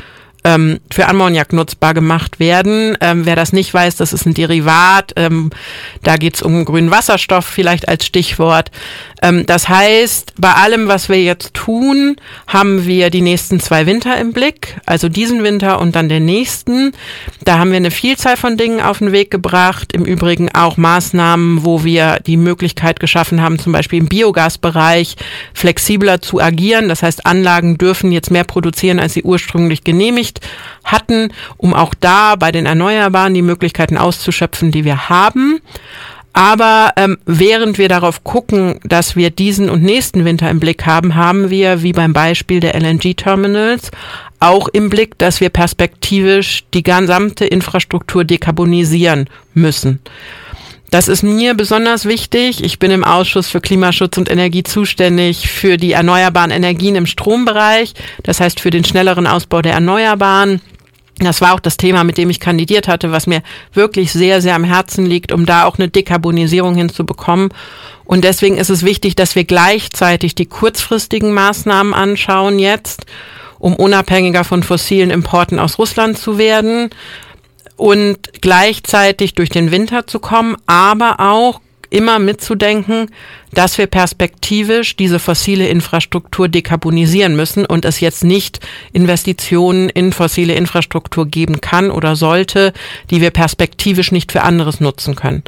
ähm, 0.43 0.79
für 0.91 1.07
Ammoniak 1.07 1.53
nutzbar 1.53 1.93
gemacht 1.93 2.39
werden. 2.39 2.97
Ähm, 3.01 3.25
wer 3.25 3.35
das 3.35 3.53
nicht 3.53 3.73
weiß, 3.73 3.97
das 3.97 4.13
ist 4.13 4.25
ein 4.25 4.33
Derivat. 4.33 5.13
Ähm, 5.15 5.49
da 6.03 6.17
geht 6.17 6.35
es 6.35 6.41
um 6.41 6.63
grünen 6.65 6.91
Wasserstoff 6.91 7.45
vielleicht 7.45 7.87
als 7.87 8.05
Stichwort. 8.05 8.71
Ähm, 9.21 9.45
das 9.45 9.67
heißt, 9.67 10.33
bei 10.37 10.53
allem, 10.53 10.87
was 10.87 11.09
wir 11.09 11.21
jetzt 11.21 11.53
tun, 11.53 12.15
haben 12.47 12.85
wir 12.85 13.09
die 13.09 13.21
nächsten 13.21 13.59
zwei 13.59 13.85
Winter 13.85 14.17
im 14.17 14.31
Blick, 14.31 14.77
also 14.85 15.09
diesen 15.09 15.43
Winter 15.43 15.79
und 15.79 15.95
dann 15.95 16.07
den 16.07 16.25
nächsten. 16.25 16.93
Da 17.43 17.57
haben 17.57 17.71
wir 17.71 17.77
eine 17.77 17.91
Vielzahl 17.91 18.37
von 18.37 18.55
Dingen 18.55 18.79
auf 18.79 18.99
den 18.99 19.11
Weg 19.11 19.31
gebracht. 19.31 19.91
Im 19.93 20.05
Übrigen 20.05 20.49
auch 20.53 20.77
Maßnahmen, 20.77 21.65
wo 21.65 21.83
wir 21.83 22.19
die 22.25 22.37
Möglichkeit 22.37 22.99
geschaffen 22.99 23.41
haben, 23.41 23.59
zum 23.59 23.73
Beispiel 23.73 23.99
im 23.99 24.07
Biogasbereich 24.07 25.15
flexibler 25.53 26.21
zu 26.21 26.39
agieren. 26.39 26.87
Das 26.87 27.03
heißt, 27.03 27.25
Anlagen 27.25 27.77
dürfen 27.77 28.11
jetzt 28.11 28.31
mehr 28.31 28.45
produzieren, 28.45 28.99
als 28.99 29.13
sie 29.13 29.23
ursprünglich 29.23 29.83
genehmigt 29.83 30.28
nicht 30.29 30.41
hatten, 30.83 31.31
um 31.57 31.73
auch 31.73 31.93
da 31.93 32.35
bei 32.35 32.51
den 32.51 32.65
Erneuerbaren 32.65 33.33
die 33.33 33.41
Möglichkeiten 33.41 33.97
auszuschöpfen, 33.97 34.71
die 34.71 34.85
wir 34.85 35.09
haben. 35.09 35.59
Aber 36.31 36.91
ähm, 36.95 37.17
während 37.25 37.77
wir 37.77 37.89
darauf 37.89 38.23
gucken, 38.23 38.79
dass 38.83 39.15
wir 39.15 39.29
diesen 39.31 39.69
und 39.69 39.81
nächsten 39.81 40.25
Winter 40.25 40.49
im 40.49 40.59
Blick 40.59 40.85
haben, 40.85 41.15
haben 41.15 41.49
wir, 41.49 41.81
wie 41.81 41.91
beim 41.91 42.13
Beispiel 42.13 42.59
der 42.59 42.79
LNG-Terminals, 42.79 43.89
auch 44.39 44.67
im 44.69 44.89
Blick, 44.89 45.17
dass 45.17 45.41
wir 45.41 45.49
perspektivisch 45.49 46.63
die 46.73 46.83
gesamte 46.83 47.45
Infrastruktur 47.45 48.23
dekarbonisieren 48.23 49.27
müssen. 49.53 49.99
Das 50.91 51.07
ist 51.07 51.21
mir 51.21 51.53
besonders 51.53 52.05
wichtig. 52.05 52.63
Ich 52.63 52.79
bin 52.79 52.89
im 52.89 53.03
Ausschuss 53.03 53.47
für 53.47 53.61
Klimaschutz 53.61 54.17
und 54.17 54.29
Energie 54.29 54.63
zuständig 54.63 55.47
für 55.47 55.77
die 55.77 55.91
erneuerbaren 55.91 56.49
Energien 56.49 56.95
im 56.95 57.05
Strombereich, 57.05 57.93
das 58.23 58.39
heißt 58.39 58.59
für 58.59 58.71
den 58.71 58.83
schnelleren 58.83 59.27
Ausbau 59.27 59.61
der 59.61 59.73
Erneuerbaren. 59.73 60.61
Das 61.19 61.41
war 61.41 61.53
auch 61.53 61.59
das 61.59 61.77
Thema, 61.77 62.03
mit 62.03 62.17
dem 62.17 62.29
ich 62.29 62.39
kandidiert 62.39 62.87
hatte, 62.87 63.11
was 63.11 63.27
mir 63.27 63.43
wirklich 63.73 64.11
sehr, 64.11 64.41
sehr 64.41 64.55
am 64.55 64.63
Herzen 64.63 65.05
liegt, 65.05 65.31
um 65.31 65.45
da 65.45 65.65
auch 65.65 65.77
eine 65.77 65.89
Dekarbonisierung 65.89 66.75
hinzubekommen. 66.75 67.49
Und 68.05 68.23
deswegen 68.23 68.57
ist 68.57 68.69
es 68.69 68.83
wichtig, 68.83 69.15
dass 69.15 69.35
wir 69.35 69.43
gleichzeitig 69.43 70.33
die 70.33 70.47
kurzfristigen 70.47 71.33
Maßnahmen 71.33 71.93
anschauen 71.93 72.57
jetzt, 72.57 73.05
um 73.59 73.75
unabhängiger 73.75 74.45
von 74.45 74.63
fossilen 74.63 75.11
Importen 75.11 75.59
aus 75.59 75.77
Russland 75.77 76.17
zu 76.17 76.37
werden 76.37 76.89
und 77.79 78.41
gleichzeitig 78.41 79.33
durch 79.33 79.49
den 79.49 79.71
Winter 79.71 80.05
zu 80.05 80.19
kommen, 80.19 80.57
aber 80.67 81.19
auch 81.19 81.61
immer 81.89 82.19
mitzudenken, 82.19 83.09
dass 83.51 83.77
wir 83.77 83.87
perspektivisch 83.87 84.95
diese 84.95 85.17
fossile 85.17 85.67
Infrastruktur 85.67 86.47
dekarbonisieren 86.47 87.35
müssen 87.35 87.65
und 87.65 87.85
es 87.85 87.99
jetzt 87.99 88.23
nicht 88.23 88.59
Investitionen 88.93 89.89
in 89.89 90.13
fossile 90.13 90.53
Infrastruktur 90.53 91.25
geben 91.25 91.61
kann 91.61 91.89
oder 91.89 92.15
sollte, 92.15 92.73
die 93.09 93.21
wir 93.21 93.31
perspektivisch 93.31 94.11
nicht 94.11 94.31
für 94.31 94.43
anderes 94.43 94.81
nutzen 94.81 95.15
können. 95.15 95.43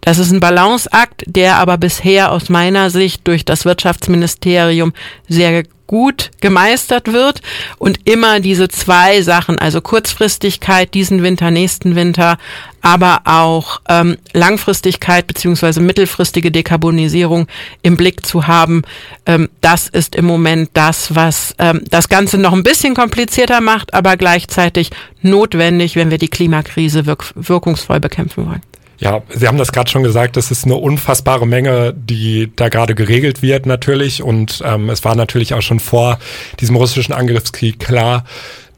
Das 0.00 0.18
ist 0.18 0.30
ein 0.30 0.40
Balanceakt, 0.40 1.24
der 1.26 1.56
aber 1.56 1.78
bisher 1.78 2.30
aus 2.30 2.48
meiner 2.50 2.90
Sicht 2.90 3.26
durch 3.26 3.44
das 3.44 3.64
Wirtschaftsministerium 3.64 4.92
sehr 5.28 5.64
gut 5.86 6.30
gemeistert 6.40 7.12
wird 7.12 7.42
und 7.78 8.08
immer 8.08 8.40
diese 8.40 8.68
zwei 8.68 9.22
Sachen, 9.22 9.58
also 9.58 9.80
Kurzfristigkeit 9.80 10.94
diesen 10.94 11.22
Winter, 11.22 11.50
nächsten 11.50 11.94
Winter, 11.94 12.38
aber 12.80 13.22
auch 13.24 13.80
ähm, 13.88 14.16
Langfristigkeit 14.32 15.26
beziehungsweise 15.26 15.80
mittelfristige 15.80 16.50
Dekarbonisierung 16.50 17.46
im 17.82 17.96
Blick 17.96 18.26
zu 18.26 18.46
haben, 18.46 18.82
ähm, 19.26 19.48
das 19.60 19.88
ist 19.88 20.14
im 20.16 20.26
Moment 20.26 20.70
das, 20.74 21.14
was 21.14 21.54
ähm, 21.58 21.82
das 21.90 22.08
Ganze 22.08 22.38
noch 22.38 22.52
ein 22.52 22.62
bisschen 22.62 22.94
komplizierter 22.94 23.60
macht, 23.60 23.94
aber 23.94 24.16
gleichzeitig 24.16 24.90
notwendig, 25.22 25.96
wenn 25.96 26.10
wir 26.10 26.18
die 26.18 26.28
Klimakrise 26.28 27.06
wirk 27.06 27.32
wirkungsvoll 27.34 28.00
bekämpfen 28.00 28.46
wollen. 28.46 28.62
Ja, 28.98 29.22
Sie 29.28 29.48
haben 29.48 29.58
das 29.58 29.72
gerade 29.72 29.90
schon 29.90 30.02
gesagt, 30.02 30.36
das 30.36 30.50
ist 30.50 30.64
eine 30.64 30.76
unfassbare 30.76 31.46
Menge, 31.46 31.94
die 31.96 32.50
da 32.54 32.68
gerade 32.68 32.94
geregelt 32.94 33.42
wird 33.42 33.66
natürlich. 33.66 34.22
Und 34.22 34.62
ähm, 34.64 34.88
es 34.90 35.04
war 35.04 35.14
natürlich 35.14 35.54
auch 35.54 35.62
schon 35.62 35.80
vor 35.80 36.18
diesem 36.60 36.76
russischen 36.76 37.12
Angriffskrieg 37.12 37.80
klar, 37.80 38.24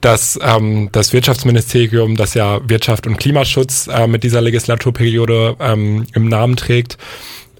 dass 0.00 0.38
ähm, 0.42 0.88
das 0.92 1.12
Wirtschaftsministerium, 1.12 2.16
das 2.16 2.35
ja 2.35 2.61
Wirtschaft 2.68 3.06
und 3.06 3.16
Klimaschutz 3.16 3.88
äh, 3.88 4.06
mit 4.06 4.25
dieser 4.25 4.40
Legislaturperiode 4.40 5.56
ähm, 5.61 6.06
im 6.12 6.28
Namen 6.28 6.56
trägt, 6.56 6.99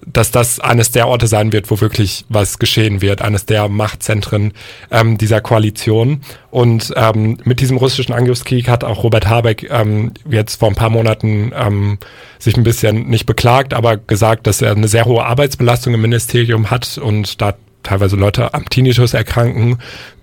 dass 0.05 0.31
das 0.31 0.59
eines 0.59 0.91
der 0.91 1.07
Orte 1.07 1.27
sein 1.27 1.51
wird, 1.51 1.69
wo 1.71 1.81
wirklich 1.81 2.25
was 2.29 2.59
geschehen 2.59 3.01
wird, 3.01 3.21
eines 3.21 3.45
der 3.45 3.67
Machtzentren 3.67 4.53
ähm, 4.91 5.17
dieser 5.17 5.41
Koalition. 5.41 6.21
Und 6.51 6.93
ähm, 6.95 7.37
mit 7.43 7.59
diesem 7.59 7.77
russischen 7.77 8.13
Angriffskrieg 8.13 8.69
hat 8.69 8.83
auch 8.83 9.03
Robert 9.03 9.27
Habeck 9.27 9.69
ähm, 9.69 10.13
jetzt 10.29 10.59
vor 10.59 10.69
ein 10.69 10.75
paar 10.75 10.89
Monaten 10.89 11.51
ähm, 11.55 11.97
sich 12.39 12.55
ein 12.57 12.63
bisschen 12.63 13.07
nicht 13.07 13.25
beklagt, 13.25 13.73
aber 13.73 13.97
gesagt, 13.97 14.47
dass 14.47 14.61
er 14.61 14.71
eine 14.71 14.87
sehr 14.87 15.05
hohe 15.05 15.25
Arbeitsbelastung 15.25 15.93
im 15.93 16.01
Ministerium 16.01 16.69
hat 16.69 16.97
und 16.97 17.41
da 17.41 17.55
teilweise 17.83 18.15
Leute 18.15 18.53
am 18.53 18.67
Tinnitus 18.69 19.13
erkranken 19.13 19.77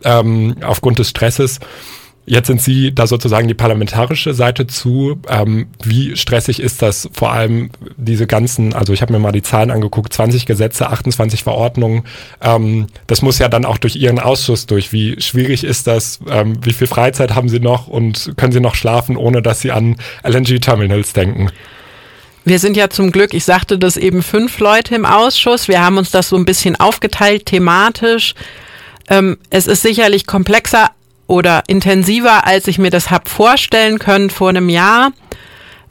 ähm, 0.05 0.57
aufgrund 0.63 0.99
des 0.99 1.11
Stresses. 1.11 1.61
Jetzt 2.27 2.47
sind 2.47 2.63
Sie 2.63 2.95
da 2.95 3.07
sozusagen 3.07 3.49
die 3.49 3.55
parlamentarische 3.55 4.33
Seite 4.33 4.67
zu. 4.67 5.21
Ähm, 5.29 5.67
wie 5.83 6.17
stressig 6.17 6.59
ist 6.59 6.81
das 6.81 7.09
vor 7.13 7.33
allem 7.33 7.71
diese 7.99 8.27
ganzen, 8.27 8.73
also 8.73 8.95
ich 8.95 9.03
habe 9.03 9.13
mir 9.13 9.19
mal 9.19 9.33
die 9.33 9.43
Zahlen 9.43 9.71
angeguckt, 9.71 10.13
20 10.13 10.47
Gesetze, 10.47 10.89
28 10.89 11.45
Verordnungen. 11.45 12.05
Ähm, 12.41 12.87
das 13.07 13.21
muss 13.21 13.39
ja 13.39 13.49
dann 13.49 13.67
auch 13.67 13.77
durch 13.77 13.97
Ihren 13.97 14.19
Ausschuss 14.19 14.65
durch. 14.65 14.91
Wie 14.91 15.21
schwierig 15.21 15.65
ist 15.65 15.87
das? 15.87 16.21
Ähm, 16.31 16.65
wie 16.65 16.73
viel 16.73 16.87
Freizeit 16.87 17.35
haben 17.35 17.51
Sie 17.51 17.61
noch 17.61 17.89
und 17.89 18.33
können 18.39 18.53
Sie 18.53 18.61
noch 18.61 18.75
schlafen, 18.75 19.19
ohne 19.19 19.43
dass 19.43 19.61
Sie 19.61 19.71
an 19.71 19.97
LNG-Terminals 20.23 21.13
denken? 21.13 21.51
Wir 22.47 22.59
sind 22.59 22.77
ja 22.77 22.89
zum 22.89 23.11
Glück, 23.11 23.35
ich 23.35 23.45
sagte 23.45 23.79
das 23.79 23.99
eben, 23.99 24.23
fünf 24.23 24.61
Leute 24.61 24.95
im 24.95 25.05
Ausschuss. 25.05 25.69
Wir 25.69 25.83
haben 25.83 25.99
uns 25.99 26.11
das 26.11 26.31
so 26.31 26.37
ein 26.37 26.45
bisschen 26.47 26.77
aufgeteilt 26.77 27.47
thematisch. 27.47 28.35
Ähm, 29.09 29.39
es 29.51 29.67
ist 29.67 29.83
sicherlich 29.83 30.27
komplexer, 30.27 30.91
oder 31.27 31.63
intensiver, 31.67 32.47
als 32.47 32.67
ich 32.67 32.79
mir 32.79 32.91
das 32.91 33.11
hab 33.11 33.29
vorstellen 33.29 33.99
können 33.99 34.31
vor 34.31 34.51
einem 34.51 34.69
Jahr. 34.69 35.13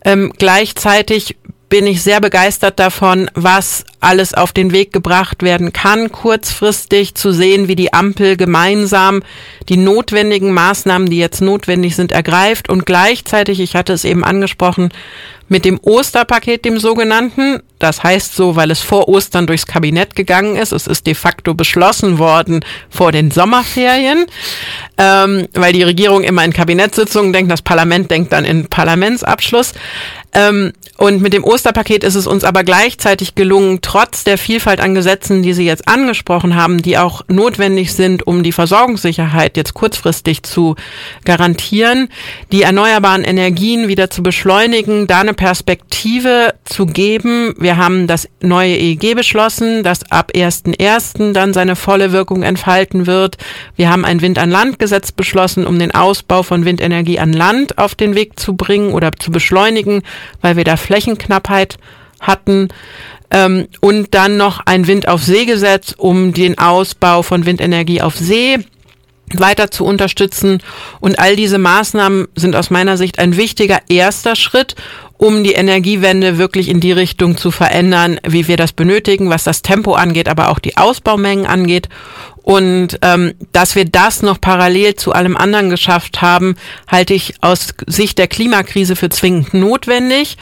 Ähm, 0.06 0.34
gleichzeitig 0.38 1.38
bin 1.74 1.88
ich 1.88 2.04
sehr 2.04 2.22
begeistert 2.22 2.78
davon, 2.78 3.32
was 3.34 3.84
alles 4.00 4.36
auf 4.36 4.52
den 4.52 4.72
Weg 4.72 4.94
gebracht 4.94 5.42
werden 5.42 5.74
kann, 5.74 6.12
kurzfristig 6.12 7.16
zu 7.16 7.32
sehen, 7.32 7.68
wie 7.68 7.76
die 7.76 7.94
Ampel 7.94 8.38
gemeinsam 8.38 9.24
die 9.70 9.78
notwendigen 9.78 10.54
Maßnahmen, 10.54 11.10
die 11.10 11.18
jetzt 11.18 11.42
notwendig 11.42 11.96
sind, 11.96 12.12
ergreift 12.12 12.70
und 12.70 12.86
gleichzeitig, 12.86 13.60
ich 13.60 13.76
hatte 13.76 13.92
es 13.94 14.06
eben 14.06 14.24
angesprochen, 14.24 14.90
mit 15.48 15.66
dem 15.66 15.80
Osterpaket, 15.82 16.64
dem 16.64 16.78
sogenannten. 16.78 17.64
Das 17.84 18.02
heißt 18.02 18.34
so, 18.34 18.56
weil 18.56 18.72
es 18.72 18.80
vor 18.80 19.10
Ostern 19.10 19.46
durchs 19.46 19.68
Kabinett 19.68 20.16
gegangen 20.16 20.56
ist. 20.56 20.72
Es 20.72 20.88
ist 20.88 21.06
de 21.06 21.16
facto 21.16 21.54
beschlossen 21.54 22.18
worden 22.18 22.64
vor 22.90 23.12
den 23.12 23.30
Sommerferien, 23.30 24.26
ähm, 24.98 25.50
weil 25.54 25.74
die 25.74 25.84
Regierung 25.84 26.24
immer 26.24 26.46
in 26.46 26.54
Kabinettssitzungen 26.54 27.34
denkt, 27.34 27.52
das 27.52 27.62
Parlament 27.62 28.10
denkt 28.10 28.32
dann 28.32 28.46
in 28.46 28.68
Parlamentsabschluss. 28.68 29.74
Ähm, 30.34 30.74
und 30.98 31.22
mit 31.22 31.34
dem 31.34 31.44
Osterpaket 31.44 32.04
ist 32.04 32.16
es 32.16 32.28
uns 32.28 32.44
aber 32.44 32.64
gleichzeitig 32.64 33.36
gelungen, 33.36 33.80
trotz 33.82 34.24
der 34.24 34.38
Vielfalt 34.38 34.80
an 34.80 34.94
Gesetzen, 34.94 35.42
die 35.42 35.54
Sie 35.54 35.66
jetzt 35.66 35.88
angesprochen 35.88 36.56
haben, 36.56 36.82
die 36.82 36.98
auch 36.98 37.24
notwendig 37.28 37.94
sind, 37.94 38.26
um 38.26 38.44
die 38.44 38.52
Versorgungssicherheit 38.52 39.58
jetzt 39.58 39.74
kurzfristig 39.74 40.44
zu 40.44 40.76
garantieren, 41.26 42.10
die 42.52 42.62
erneuerbaren 42.62 43.24
Energien 43.24 43.88
wieder 43.88 44.12
zu 44.12 44.22
beschleunigen, 44.22 45.08
da 45.08 45.22
eine 45.22 45.34
Perspektive 45.34 46.54
zu 46.64 46.86
geben. 46.86 47.56
Wir 47.58 47.78
haben 47.78 48.06
das 48.08 48.30
neue 48.42 48.76
EEG 48.76 49.16
beschlossen, 49.16 49.84
das 49.84 50.10
ab 50.12 50.32
1.1. 50.36 51.34
dann 51.34 51.54
seine 51.54 51.76
volle 51.76 52.12
Wirkung 52.12 52.44
entfalten 52.44 53.08
wird. 53.08 53.38
Wir 53.76 53.90
haben 53.90 54.06
ein 54.06 54.22
Wind 54.22 54.38
an 54.38 54.52
Land 54.52 54.78
Gesetz 54.78 55.12
beschlossen, 55.12 55.66
um 55.66 55.80
den 55.80 55.94
Ausbau 55.94 56.44
von 56.44 56.66
Windenergie 56.66 57.20
an 57.20 57.34
Land 57.34 57.78
auf 57.78 57.96
den 57.96 58.16
Weg 58.16 58.40
zu 58.40 58.56
bringen 58.56 58.94
oder 58.94 59.12
zu 59.12 59.32
beschleunigen 59.32 60.04
weil 60.42 60.58
wir 60.58 60.64
da 60.64 60.78
Flächenknappheit 60.78 61.78
hatten. 62.20 62.70
Ähm, 63.32 63.68
und 63.82 64.14
dann 64.14 64.38
noch 64.38 64.62
ein 64.66 64.88
Wind 64.88 65.08
auf 65.08 65.24
See 65.24 65.46
Gesetz, 65.46 65.94
um 65.98 66.34
den 66.34 66.58
Ausbau 66.58 67.24
von 67.24 67.46
Windenergie 67.46 68.02
auf 68.02 68.16
See 68.16 68.60
weiter 69.34 69.72
zu 69.72 69.86
unterstützen. 69.86 70.62
Und 71.00 71.20
all 71.20 71.36
diese 71.36 71.58
Maßnahmen 71.58 72.28
sind 72.36 72.56
aus 72.56 72.70
meiner 72.70 72.98
Sicht 72.98 73.20
ein 73.20 73.38
wichtiger 73.38 73.80
erster 73.90 74.36
Schritt, 74.36 74.76
um 75.18 75.44
die 75.44 75.54
Energiewende 75.54 76.38
wirklich 76.38 76.68
in 76.70 76.80
die 76.80 76.92
Richtung 76.92 77.38
zu 77.38 77.50
verändern, 77.50 78.20
wie 78.28 78.48
wir 78.48 78.58
das 78.58 78.74
benötigen, 78.74 79.30
was 79.30 79.44
das 79.44 79.62
Tempo 79.62 79.94
angeht, 79.94 80.28
aber 80.28 80.50
auch 80.50 80.60
die 80.60 80.78
Ausbaumengen 80.78 81.46
angeht. 81.46 81.88
Und 82.44 83.00
ähm, 83.02 83.34
dass 83.54 83.76
wir 83.76 83.86
das 83.86 84.22
noch 84.22 84.40
parallel 84.40 84.96
zu 84.96 85.14
allem 85.14 85.38
anderen 85.38 85.70
geschafft 85.70 86.22
haben, 86.22 86.56
halte 86.88 87.14
ich 87.14 87.36
aus 87.42 87.74
Sicht 87.88 88.18
der 88.18 88.28
Klimakrise 88.28 88.96
für 88.96 89.10
zwingend 89.10 89.54
notwendig, 89.54 90.38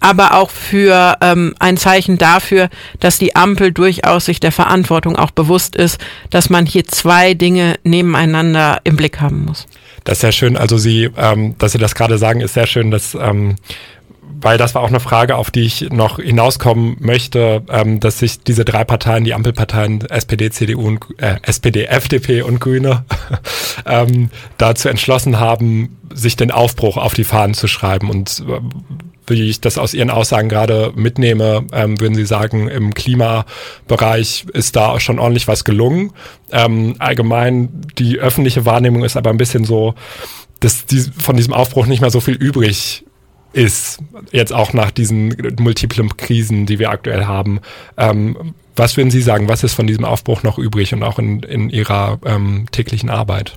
aber 0.00 0.34
auch 0.34 0.50
für 0.50 1.16
ähm, 1.22 1.54
ein 1.60 1.76
Zeichen 1.76 2.18
dafür, 2.18 2.68
dass 3.00 3.18
die 3.18 3.36
Ampel 3.36 3.72
durchaus 3.72 4.26
sich 4.26 4.40
der 4.40 4.52
Verantwortung 4.52 5.16
auch 5.16 5.30
bewusst 5.30 5.76
ist, 5.76 5.98
dass 6.28 6.50
man 6.50 6.66
hier 6.66 6.84
zwei 6.84 7.34
Dinge 7.34 7.76
nebeneinander 7.84 8.80
im 8.84 8.96
Blick 8.96 9.20
haben 9.20 9.44
muss. 9.46 9.66
Das 10.02 10.18
ist 10.18 10.20
sehr 10.20 10.32
schön. 10.32 10.56
Also 10.58 10.76
Sie, 10.76 11.08
ähm, 11.16 11.54
dass 11.58 11.72
Sie 11.72 11.78
das 11.78 11.94
gerade 11.94 12.18
sagen, 12.18 12.42
ist 12.42 12.54
sehr 12.54 12.66
schön, 12.66 12.90
dass 12.90 13.14
ähm, 13.14 13.56
weil 14.44 14.58
das 14.58 14.74
war 14.74 14.82
auch 14.82 14.88
eine 14.88 15.00
Frage, 15.00 15.36
auf 15.36 15.50
die 15.50 15.62
ich 15.62 15.90
noch 15.90 16.18
hinauskommen 16.18 16.96
möchte, 17.00 17.62
ähm, 17.70 17.98
dass 17.98 18.18
sich 18.18 18.40
diese 18.40 18.66
drei 18.66 18.84
Parteien, 18.84 19.24
die 19.24 19.32
Ampelparteien 19.32 20.02
SPD, 20.02 20.50
CDU 20.50 20.86
und 20.86 21.06
äh, 21.16 21.36
SPD, 21.42 21.84
FDP 21.86 22.42
und 22.42 22.60
Grüne 22.60 23.06
ähm, 23.86 24.28
dazu 24.58 24.90
entschlossen 24.90 25.40
haben, 25.40 25.96
sich 26.12 26.36
den 26.36 26.50
Aufbruch 26.50 26.98
auf 26.98 27.14
die 27.14 27.24
Fahnen 27.24 27.54
zu 27.54 27.68
schreiben. 27.68 28.10
Und 28.10 28.44
äh, 28.46 28.60
wie 29.26 29.48
ich 29.48 29.62
das 29.62 29.78
aus 29.78 29.94
Ihren 29.94 30.10
Aussagen 30.10 30.50
gerade 30.50 30.92
mitnehme, 30.94 31.64
ähm, 31.72 31.98
würden 31.98 32.14
Sie 32.14 32.26
sagen, 32.26 32.68
im 32.68 32.92
Klimabereich 32.92 34.44
ist 34.52 34.76
da 34.76 35.00
schon 35.00 35.18
ordentlich 35.18 35.48
was 35.48 35.64
gelungen. 35.64 36.12
Ähm, 36.52 36.96
allgemein 36.98 37.70
die 37.96 38.18
öffentliche 38.18 38.66
Wahrnehmung 38.66 39.04
ist 39.04 39.16
aber 39.16 39.30
ein 39.30 39.38
bisschen 39.38 39.64
so, 39.64 39.94
dass 40.60 40.84
die, 40.84 41.00
von 41.00 41.34
diesem 41.34 41.54
Aufbruch 41.54 41.86
nicht 41.86 42.02
mehr 42.02 42.10
so 42.10 42.20
viel 42.20 42.34
übrig 42.34 43.04
ist, 43.54 44.00
jetzt 44.32 44.52
auch 44.52 44.72
nach 44.72 44.90
diesen 44.90 45.34
multiplen 45.58 46.16
Krisen, 46.16 46.66
die 46.66 46.78
wir 46.78 46.90
aktuell 46.90 47.26
haben. 47.26 47.60
Ähm, 47.96 48.54
was 48.76 48.96
würden 48.96 49.10
Sie 49.10 49.22
sagen, 49.22 49.48
was 49.48 49.62
ist 49.62 49.74
von 49.74 49.86
diesem 49.86 50.04
Aufbruch 50.04 50.42
noch 50.42 50.58
übrig 50.58 50.92
und 50.92 51.02
auch 51.02 51.18
in, 51.18 51.42
in 51.42 51.70
Ihrer 51.70 52.18
ähm, 52.24 52.66
täglichen 52.72 53.10
Arbeit? 53.10 53.56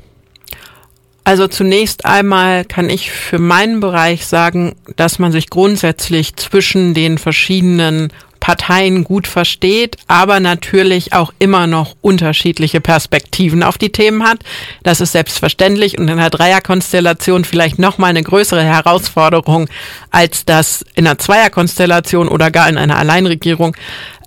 Also 1.24 1.48
zunächst 1.48 2.06
einmal 2.06 2.64
kann 2.64 2.90
ich 2.90 3.12
für 3.12 3.40
meinen 3.40 3.82
Bereich 3.82 4.28
sagen, 4.28 4.76
dass 4.96 5.20
man 5.20 5.34
sich 5.34 5.50
grundsätzlich 5.50 6.38
zwischen 6.38 6.94
den 6.94 7.18
verschiedenen 7.18 8.14
Parteien 8.48 9.04
gut 9.04 9.28
versteht, 9.28 9.98
aber 10.08 10.40
natürlich 10.40 11.12
auch 11.12 11.34
immer 11.38 11.68
noch 11.68 11.98
unterschiedliche 12.00 12.80
Perspektiven 12.80 13.62
auf 13.62 13.78
die 13.78 13.92
Themen 13.92 14.24
hat. 14.24 14.40
Das 14.84 15.02
ist 15.02 15.12
selbstverständlich 15.12 15.98
und 15.98 16.08
in 16.08 16.16
der 16.16 16.30
Dreierkonstellation 16.30 17.44
vielleicht 17.44 17.78
noch 17.78 17.98
mal 17.98 18.08
eine 18.08 18.24
größere 18.24 18.64
Herausforderung, 18.64 19.68
als 20.12 20.46
das 20.46 20.86
in 20.96 21.06
einer 21.06 21.18
Zweierkonstellation 21.18 22.30
oder 22.30 22.50
gar 22.50 22.70
in 22.70 22.78
einer 22.78 22.96
Alleinregierung 22.96 23.76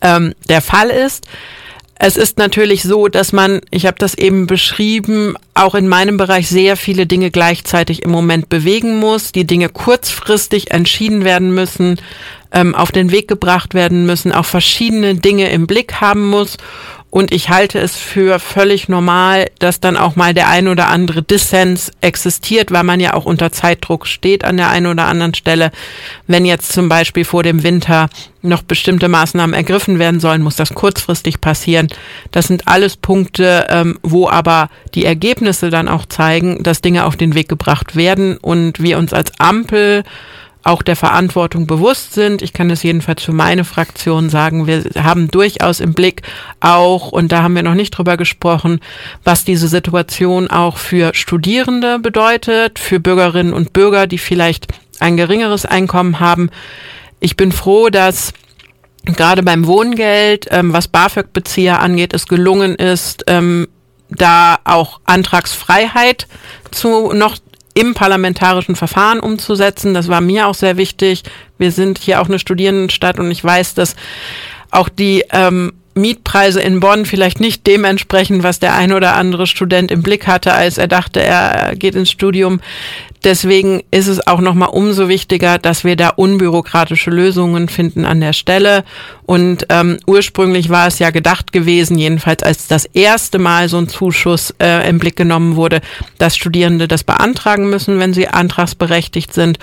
ähm, 0.02 0.34
der 0.50 0.60
Fall 0.60 0.90
ist. 0.90 1.24
Es 2.02 2.16
ist 2.16 2.38
natürlich 2.38 2.82
so, 2.82 3.08
dass 3.08 3.34
man, 3.34 3.60
ich 3.70 3.84
habe 3.84 3.98
das 3.98 4.14
eben 4.14 4.46
beschrieben, 4.46 5.34
auch 5.52 5.74
in 5.74 5.86
meinem 5.86 6.16
Bereich 6.16 6.48
sehr 6.48 6.78
viele 6.78 7.06
Dinge 7.06 7.30
gleichzeitig 7.30 8.04
im 8.04 8.10
Moment 8.10 8.48
bewegen 8.48 8.98
muss, 8.98 9.32
die 9.32 9.46
Dinge 9.46 9.68
kurzfristig 9.68 10.70
entschieden 10.70 11.24
werden 11.24 11.54
müssen, 11.54 12.00
ähm, 12.52 12.74
auf 12.74 12.90
den 12.90 13.12
Weg 13.12 13.28
gebracht 13.28 13.74
werden 13.74 14.06
müssen, 14.06 14.32
auch 14.32 14.46
verschiedene 14.46 15.14
Dinge 15.16 15.50
im 15.50 15.66
Blick 15.66 16.00
haben 16.00 16.26
muss 16.26 16.56
Und 17.10 17.32
ich 17.32 17.48
halte 17.50 17.80
es 17.80 17.96
für 17.96 18.38
völlig 18.38 18.88
normal, 18.88 19.50
dass 19.58 19.80
dann 19.80 19.96
auch 19.96 20.14
mal 20.14 20.32
der 20.32 20.48
ein 20.48 20.68
oder 20.68 20.88
andere 20.88 21.22
Dissens 21.22 21.90
existiert, 22.00 22.70
weil 22.70 22.84
man 22.84 23.00
ja 23.00 23.14
auch 23.14 23.24
unter 23.24 23.50
Zeitdruck 23.50 24.06
steht 24.06 24.44
an 24.44 24.56
der 24.56 24.70
einen 24.70 24.86
oder 24.86 25.06
anderen 25.06 25.34
Stelle. 25.34 25.72
Wenn 26.28 26.44
jetzt 26.44 26.72
zum 26.72 26.88
Beispiel 26.88 27.24
vor 27.24 27.42
dem 27.42 27.64
Winter 27.64 28.08
noch 28.42 28.62
bestimmte 28.62 29.08
Maßnahmen 29.08 29.54
ergriffen 29.54 29.98
werden 29.98 30.20
sollen, 30.20 30.42
muss 30.42 30.54
das 30.54 30.72
kurzfristig 30.72 31.40
passieren. 31.40 31.88
Das 32.30 32.46
sind 32.46 32.68
alles 32.68 32.96
Punkte, 32.96 33.66
ähm, 33.70 33.98
wo 34.02 34.28
aber 34.28 34.70
die 34.94 35.04
Ergebnisse 35.04 35.68
dann 35.70 35.88
auch 35.88 36.06
zeigen, 36.06 36.62
dass 36.62 36.80
Dinge 36.80 37.06
auf 37.06 37.16
den 37.16 37.34
Weg 37.34 37.48
gebracht 37.48 37.96
werden 37.96 38.36
und 38.36 38.80
wir 38.80 38.98
uns 38.98 39.12
als 39.12 39.32
Ampel 39.40 40.04
auch 40.62 40.82
der 40.82 40.96
Verantwortung 40.96 41.66
bewusst 41.66 42.12
sind. 42.12 42.42
Ich 42.42 42.52
kann 42.52 42.70
es 42.70 42.82
jedenfalls 42.82 43.22
für 43.22 43.32
meine 43.32 43.64
Fraktion 43.64 44.28
sagen. 44.28 44.66
Wir 44.66 44.84
haben 45.02 45.30
durchaus 45.30 45.80
im 45.80 45.94
Blick 45.94 46.22
auch, 46.60 47.12
und 47.12 47.32
da 47.32 47.42
haben 47.42 47.54
wir 47.54 47.62
noch 47.62 47.74
nicht 47.74 47.90
drüber 47.90 48.16
gesprochen, 48.16 48.80
was 49.24 49.44
diese 49.44 49.68
Situation 49.68 50.50
auch 50.50 50.76
für 50.76 51.14
Studierende 51.14 51.98
bedeutet, 51.98 52.78
für 52.78 53.00
Bürgerinnen 53.00 53.54
und 53.54 53.72
Bürger, 53.72 54.06
die 54.06 54.18
vielleicht 54.18 54.68
ein 54.98 55.16
geringeres 55.16 55.64
Einkommen 55.64 56.20
haben. 56.20 56.50
Ich 57.20 57.36
bin 57.36 57.52
froh, 57.52 57.88
dass 57.88 58.32
gerade 59.04 59.42
beim 59.42 59.66
Wohngeld, 59.66 60.46
ähm, 60.50 60.72
was 60.72 60.88
BAföG-Bezieher 60.88 61.80
angeht, 61.80 62.12
es 62.12 62.28
gelungen 62.28 62.74
ist, 62.74 63.24
ähm, 63.28 63.68
da 64.10 64.58
auch 64.64 65.00
Antragsfreiheit 65.04 66.26
zu 66.70 67.12
noch 67.12 67.38
im 67.80 67.94
parlamentarischen 67.94 68.76
Verfahren 68.76 69.20
umzusetzen. 69.20 69.94
Das 69.94 70.08
war 70.08 70.20
mir 70.20 70.48
auch 70.48 70.54
sehr 70.54 70.76
wichtig. 70.76 71.22
Wir 71.56 71.72
sind 71.72 71.98
hier 71.98 72.20
auch 72.20 72.28
eine 72.28 72.38
Studierendenstadt 72.38 73.18
und 73.18 73.30
ich 73.30 73.42
weiß, 73.42 73.74
dass 73.74 73.96
auch 74.70 74.90
die 74.90 75.24
ähm, 75.32 75.72
Mietpreise 76.00 76.60
in 76.60 76.80
Bonn 76.80 77.06
vielleicht 77.06 77.40
nicht 77.40 77.66
dementsprechend, 77.66 78.42
was 78.42 78.58
der 78.58 78.74
ein 78.74 78.92
oder 78.92 79.14
andere 79.14 79.46
Student 79.46 79.90
im 79.90 80.02
Blick 80.02 80.26
hatte, 80.26 80.52
als 80.52 80.78
er 80.78 80.88
dachte, 80.88 81.22
er 81.22 81.74
geht 81.76 81.94
ins 81.94 82.10
Studium. 82.10 82.60
Deswegen 83.22 83.82
ist 83.90 84.06
es 84.06 84.26
auch 84.26 84.40
nochmal 84.40 84.70
umso 84.70 85.08
wichtiger, 85.08 85.58
dass 85.58 85.84
wir 85.84 85.94
da 85.94 86.08
unbürokratische 86.08 87.10
Lösungen 87.10 87.68
finden 87.68 88.06
an 88.06 88.20
der 88.20 88.32
Stelle. 88.32 88.84
Und 89.26 89.66
ähm, 89.68 89.98
ursprünglich 90.06 90.70
war 90.70 90.86
es 90.86 90.98
ja 90.98 91.10
gedacht 91.10 91.52
gewesen, 91.52 91.98
jedenfalls 91.98 92.42
als 92.42 92.66
das 92.66 92.86
erste 92.86 93.38
Mal 93.38 93.68
so 93.68 93.76
ein 93.76 93.88
Zuschuss 93.88 94.54
äh, 94.58 94.88
im 94.88 94.98
Blick 94.98 95.16
genommen 95.16 95.56
wurde, 95.56 95.82
dass 96.16 96.36
Studierende 96.36 96.88
das 96.88 97.04
beantragen 97.04 97.68
müssen, 97.68 97.98
wenn 97.98 98.14
sie 98.14 98.28
antragsberechtigt 98.28 99.34
sind. 99.34 99.58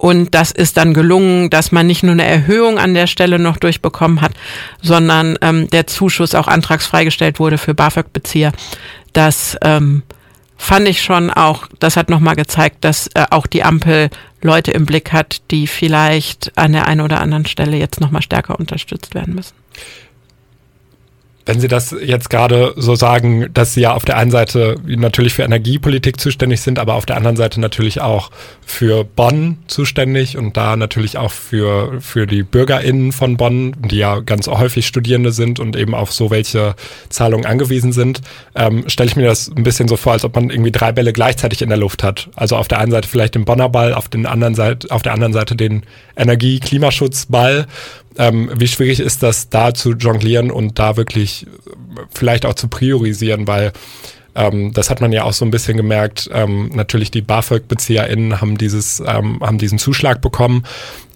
Und 0.00 0.34
das 0.34 0.50
ist 0.50 0.78
dann 0.78 0.94
gelungen, 0.94 1.50
dass 1.50 1.72
man 1.72 1.86
nicht 1.86 2.02
nur 2.02 2.12
eine 2.12 2.24
Erhöhung 2.24 2.78
an 2.78 2.94
der 2.94 3.06
Stelle 3.06 3.38
noch 3.38 3.58
durchbekommen 3.58 4.22
hat, 4.22 4.32
sondern 4.80 5.36
ähm, 5.42 5.68
der 5.68 5.86
Zuschuss 5.86 6.34
auch 6.34 6.48
antragsfreigestellt 6.48 7.38
wurde 7.38 7.58
für 7.58 7.74
BAföG-Bezieher. 7.74 8.52
Das 9.12 9.58
ähm, 9.60 10.02
fand 10.56 10.88
ich 10.88 11.02
schon 11.02 11.28
auch, 11.30 11.66
das 11.80 11.98
hat 11.98 12.08
nochmal 12.08 12.34
gezeigt, 12.34 12.78
dass 12.80 13.08
äh, 13.08 13.26
auch 13.28 13.46
die 13.46 13.62
Ampel 13.62 14.08
Leute 14.40 14.70
im 14.70 14.86
Blick 14.86 15.12
hat, 15.12 15.42
die 15.50 15.66
vielleicht 15.66 16.56
an 16.56 16.72
der 16.72 16.88
einen 16.88 17.02
oder 17.02 17.20
anderen 17.20 17.44
Stelle 17.44 17.76
jetzt 17.76 18.00
nochmal 18.00 18.22
stärker 18.22 18.58
unterstützt 18.58 19.14
werden 19.14 19.34
müssen. 19.34 19.52
Wenn 21.50 21.58
Sie 21.58 21.66
das 21.66 21.92
jetzt 22.00 22.30
gerade 22.30 22.74
so 22.76 22.94
sagen, 22.94 23.48
dass 23.52 23.74
Sie 23.74 23.80
ja 23.80 23.92
auf 23.94 24.04
der 24.04 24.16
einen 24.16 24.30
Seite 24.30 24.76
natürlich 24.86 25.34
für 25.34 25.42
Energiepolitik 25.42 26.20
zuständig 26.20 26.60
sind, 26.60 26.78
aber 26.78 26.94
auf 26.94 27.06
der 27.06 27.16
anderen 27.16 27.34
Seite 27.34 27.60
natürlich 27.60 28.00
auch 28.00 28.30
für 28.64 29.02
Bonn 29.02 29.58
zuständig 29.66 30.36
und 30.36 30.56
da 30.56 30.76
natürlich 30.76 31.18
auch 31.18 31.32
für, 31.32 32.00
für 32.00 32.28
die 32.28 32.44
BürgerInnen 32.44 33.10
von 33.10 33.36
Bonn, 33.36 33.74
die 33.80 33.96
ja 33.96 34.20
ganz 34.20 34.46
häufig 34.46 34.86
Studierende 34.86 35.32
sind 35.32 35.58
und 35.58 35.74
eben 35.74 35.92
auf 35.92 36.12
so 36.12 36.30
welche 36.30 36.76
Zahlungen 37.08 37.46
angewiesen 37.46 37.92
sind, 37.92 38.20
ähm, 38.54 38.88
stelle 38.88 39.08
ich 39.08 39.16
mir 39.16 39.26
das 39.26 39.48
ein 39.48 39.64
bisschen 39.64 39.88
so 39.88 39.96
vor, 39.96 40.12
als 40.12 40.24
ob 40.24 40.36
man 40.36 40.50
irgendwie 40.50 40.70
drei 40.70 40.92
Bälle 40.92 41.12
gleichzeitig 41.12 41.62
in 41.62 41.68
der 41.68 41.78
Luft 41.78 42.04
hat. 42.04 42.30
Also 42.36 42.54
auf 42.54 42.68
der 42.68 42.78
einen 42.78 42.92
Seite 42.92 43.08
vielleicht 43.08 43.34
den 43.34 43.44
Bonner 43.44 43.68
Ball, 43.68 43.92
auf, 43.92 44.06
den 44.06 44.24
anderen 44.24 44.54
Seite, 44.54 44.88
auf 44.92 45.02
der 45.02 45.14
anderen 45.14 45.32
Seite 45.32 45.56
den 45.56 45.82
Energie-Klimaschutzball 46.14 47.66
ähm, 48.18 48.50
wie 48.54 48.68
schwierig 48.68 49.00
ist 49.00 49.22
das, 49.22 49.48
da 49.48 49.74
zu 49.74 49.92
jonglieren 49.92 50.50
und 50.50 50.78
da 50.78 50.96
wirklich 50.96 51.46
vielleicht 52.12 52.46
auch 52.46 52.54
zu 52.54 52.68
priorisieren, 52.68 53.46
weil 53.46 53.72
ähm, 54.34 54.72
das 54.72 54.90
hat 54.90 55.00
man 55.00 55.12
ja 55.12 55.24
auch 55.24 55.32
so 55.32 55.44
ein 55.44 55.50
bisschen 55.50 55.76
gemerkt. 55.76 56.30
Ähm, 56.32 56.70
natürlich 56.74 57.10
die 57.10 57.22
BAföG-BezieherInnen 57.22 58.40
haben 58.40 58.58
dieses, 58.58 59.00
ähm, 59.00 59.40
haben 59.40 59.58
diesen 59.58 59.78
Zuschlag 59.78 60.20
bekommen, 60.20 60.64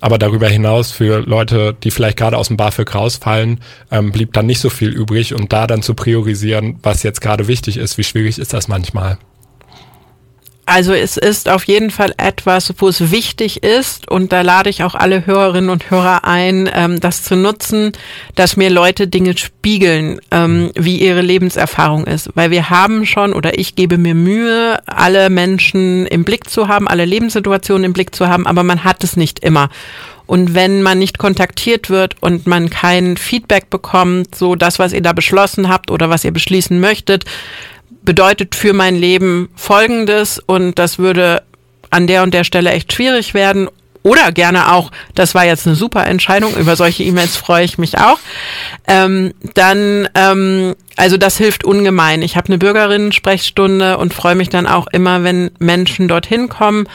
aber 0.00 0.18
darüber 0.18 0.48
hinaus 0.48 0.90
für 0.90 1.20
Leute, 1.20 1.76
die 1.82 1.90
vielleicht 1.90 2.18
gerade 2.18 2.36
aus 2.36 2.48
dem 2.48 2.56
BAföG 2.56 2.94
rausfallen, 2.94 3.60
ähm, 3.90 4.12
blieb 4.12 4.32
dann 4.32 4.46
nicht 4.46 4.60
so 4.60 4.70
viel 4.70 4.90
übrig 4.90 5.34
und 5.34 5.52
da 5.52 5.66
dann 5.66 5.82
zu 5.82 5.94
priorisieren, 5.94 6.78
was 6.82 7.02
jetzt 7.02 7.20
gerade 7.20 7.48
wichtig 7.48 7.76
ist, 7.76 7.98
wie 7.98 8.04
schwierig 8.04 8.38
ist 8.38 8.52
das 8.52 8.68
manchmal? 8.68 9.18
Also 10.66 10.94
es 10.94 11.18
ist 11.18 11.50
auf 11.50 11.64
jeden 11.64 11.90
Fall 11.90 12.14
etwas, 12.16 12.72
wo 12.78 12.88
es 12.88 13.10
wichtig 13.10 13.62
ist 13.62 14.10
und 14.10 14.32
da 14.32 14.40
lade 14.40 14.70
ich 14.70 14.82
auch 14.82 14.94
alle 14.94 15.26
Hörerinnen 15.26 15.68
und 15.68 15.90
Hörer 15.90 16.24
ein, 16.24 16.70
ähm, 16.72 17.00
das 17.00 17.22
zu 17.22 17.36
nutzen, 17.36 17.92
dass 18.34 18.56
mir 18.56 18.70
Leute 18.70 19.06
Dinge 19.06 19.36
spiegeln, 19.36 20.20
ähm, 20.30 20.70
wie 20.74 20.98
ihre 20.98 21.20
Lebenserfahrung 21.20 22.06
ist. 22.06 22.30
Weil 22.34 22.50
wir 22.50 22.70
haben 22.70 23.04
schon 23.04 23.34
oder 23.34 23.58
ich 23.58 23.76
gebe 23.76 23.98
mir 23.98 24.14
Mühe, 24.14 24.80
alle 24.86 25.28
Menschen 25.28 26.06
im 26.06 26.24
Blick 26.24 26.48
zu 26.48 26.66
haben, 26.66 26.88
alle 26.88 27.04
Lebenssituationen 27.04 27.84
im 27.84 27.92
Blick 27.92 28.14
zu 28.14 28.28
haben, 28.28 28.46
aber 28.46 28.62
man 28.62 28.84
hat 28.84 29.04
es 29.04 29.16
nicht 29.16 29.40
immer. 29.40 29.68
Und 30.26 30.54
wenn 30.54 30.82
man 30.82 30.98
nicht 30.98 31.18
kontaktiert 31.18 31.90
wird 31.90 32.16
und 32.22 32.46
man 32.46 32.70
kein 32.70 33.18
Feedback 33.18 33.68
bekommt, 33.68 34.34
so 34.34 34.54
das, 34.54 34.78
was 34.78 34.94
ihr 34.94 35.02
da 35.02 35.12
beschlossen 35.12 35.68
habt 35.68 35.90
oder 35.90 36.08
was 36.08 36.24
ihr 36.24 36.32
beschließen 36.32 36.80
möchtet, 36.80 37.24
bedeutet 38.04 38.54
für 38.54 38.72
mein 38.72 38.96
Leben 38.96 39.48
Folgendes 39.54 40.38
und 40.38 40.78
das 40.78 40.98
würde 40.98 41.42
an 41.90 42.06
der 42.06 42.22
und 42.22 42.34
der 42.34 42.44
Stelle 42.44 42.70
echt 42.70 42.92
schwierig 42.92 43.34
werden. 43.34 43.68
Oder 44.02 44.32
gerne 44.32 44.70
auch, 44.70 44.90
das 45.14 45.34
war 45.34 45.46
jetzt 45.46 45.66
eine 45.66 45.76
super 45.76 46.06
Entscheidung, 46.06 46.54
über 46.56 46.76
solche 46.76 47.02
E-Mails 47.04 47.38
freue 47.38 47.64
ich 47.64 47.78
mich 47.78 47.96
auch. 47.96 48.18
Ähm, 48.86 49.32
dann, 49.54 50.10
ähm, 50.14 50.74
also 50.96 51.16
das 51.16 51.38
hilft 51.38 51.64
ungemein. 51.64 52.20
Ich 52.20 52.36
habe 52.36 52.48
eine 52.48 52.58
Bürgerinnen-Sprechstunde 52.58 53.96
und 53.96 54.12
freue 54.12 54.34
mich 54.34 54.50
dann 54.50 54.66
auch 54.66 54.88
immer, 54.88 55.24
wenn 55.24 55.52
Menschen 55.58 56.06
dorthin 56.06 56.50
kommen, 56.50 56.86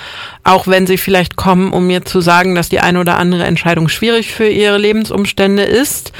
auch 0.44 0.68
wenn 0.68 0.86
sie 0.86 1.00
vielleicht 1.00 1.36
kommen, 1.36 1.72
um 1.74 1.88
mir 1.88 2.06
zu 2.06 2.22
sagen, 2.22 2.54
dass 2.54 2.70
die 2.70 2.80
eine 2.80 3.00
oder 3.00 3.18
andere 3.18 3.44
Entscheidung 3.46 3.90
schwierig 3.90 4.32
für 4.32 4.48
ihre 4.48 4.78
Lebensumstände 4.78 5.64
ist. 5.64 6.12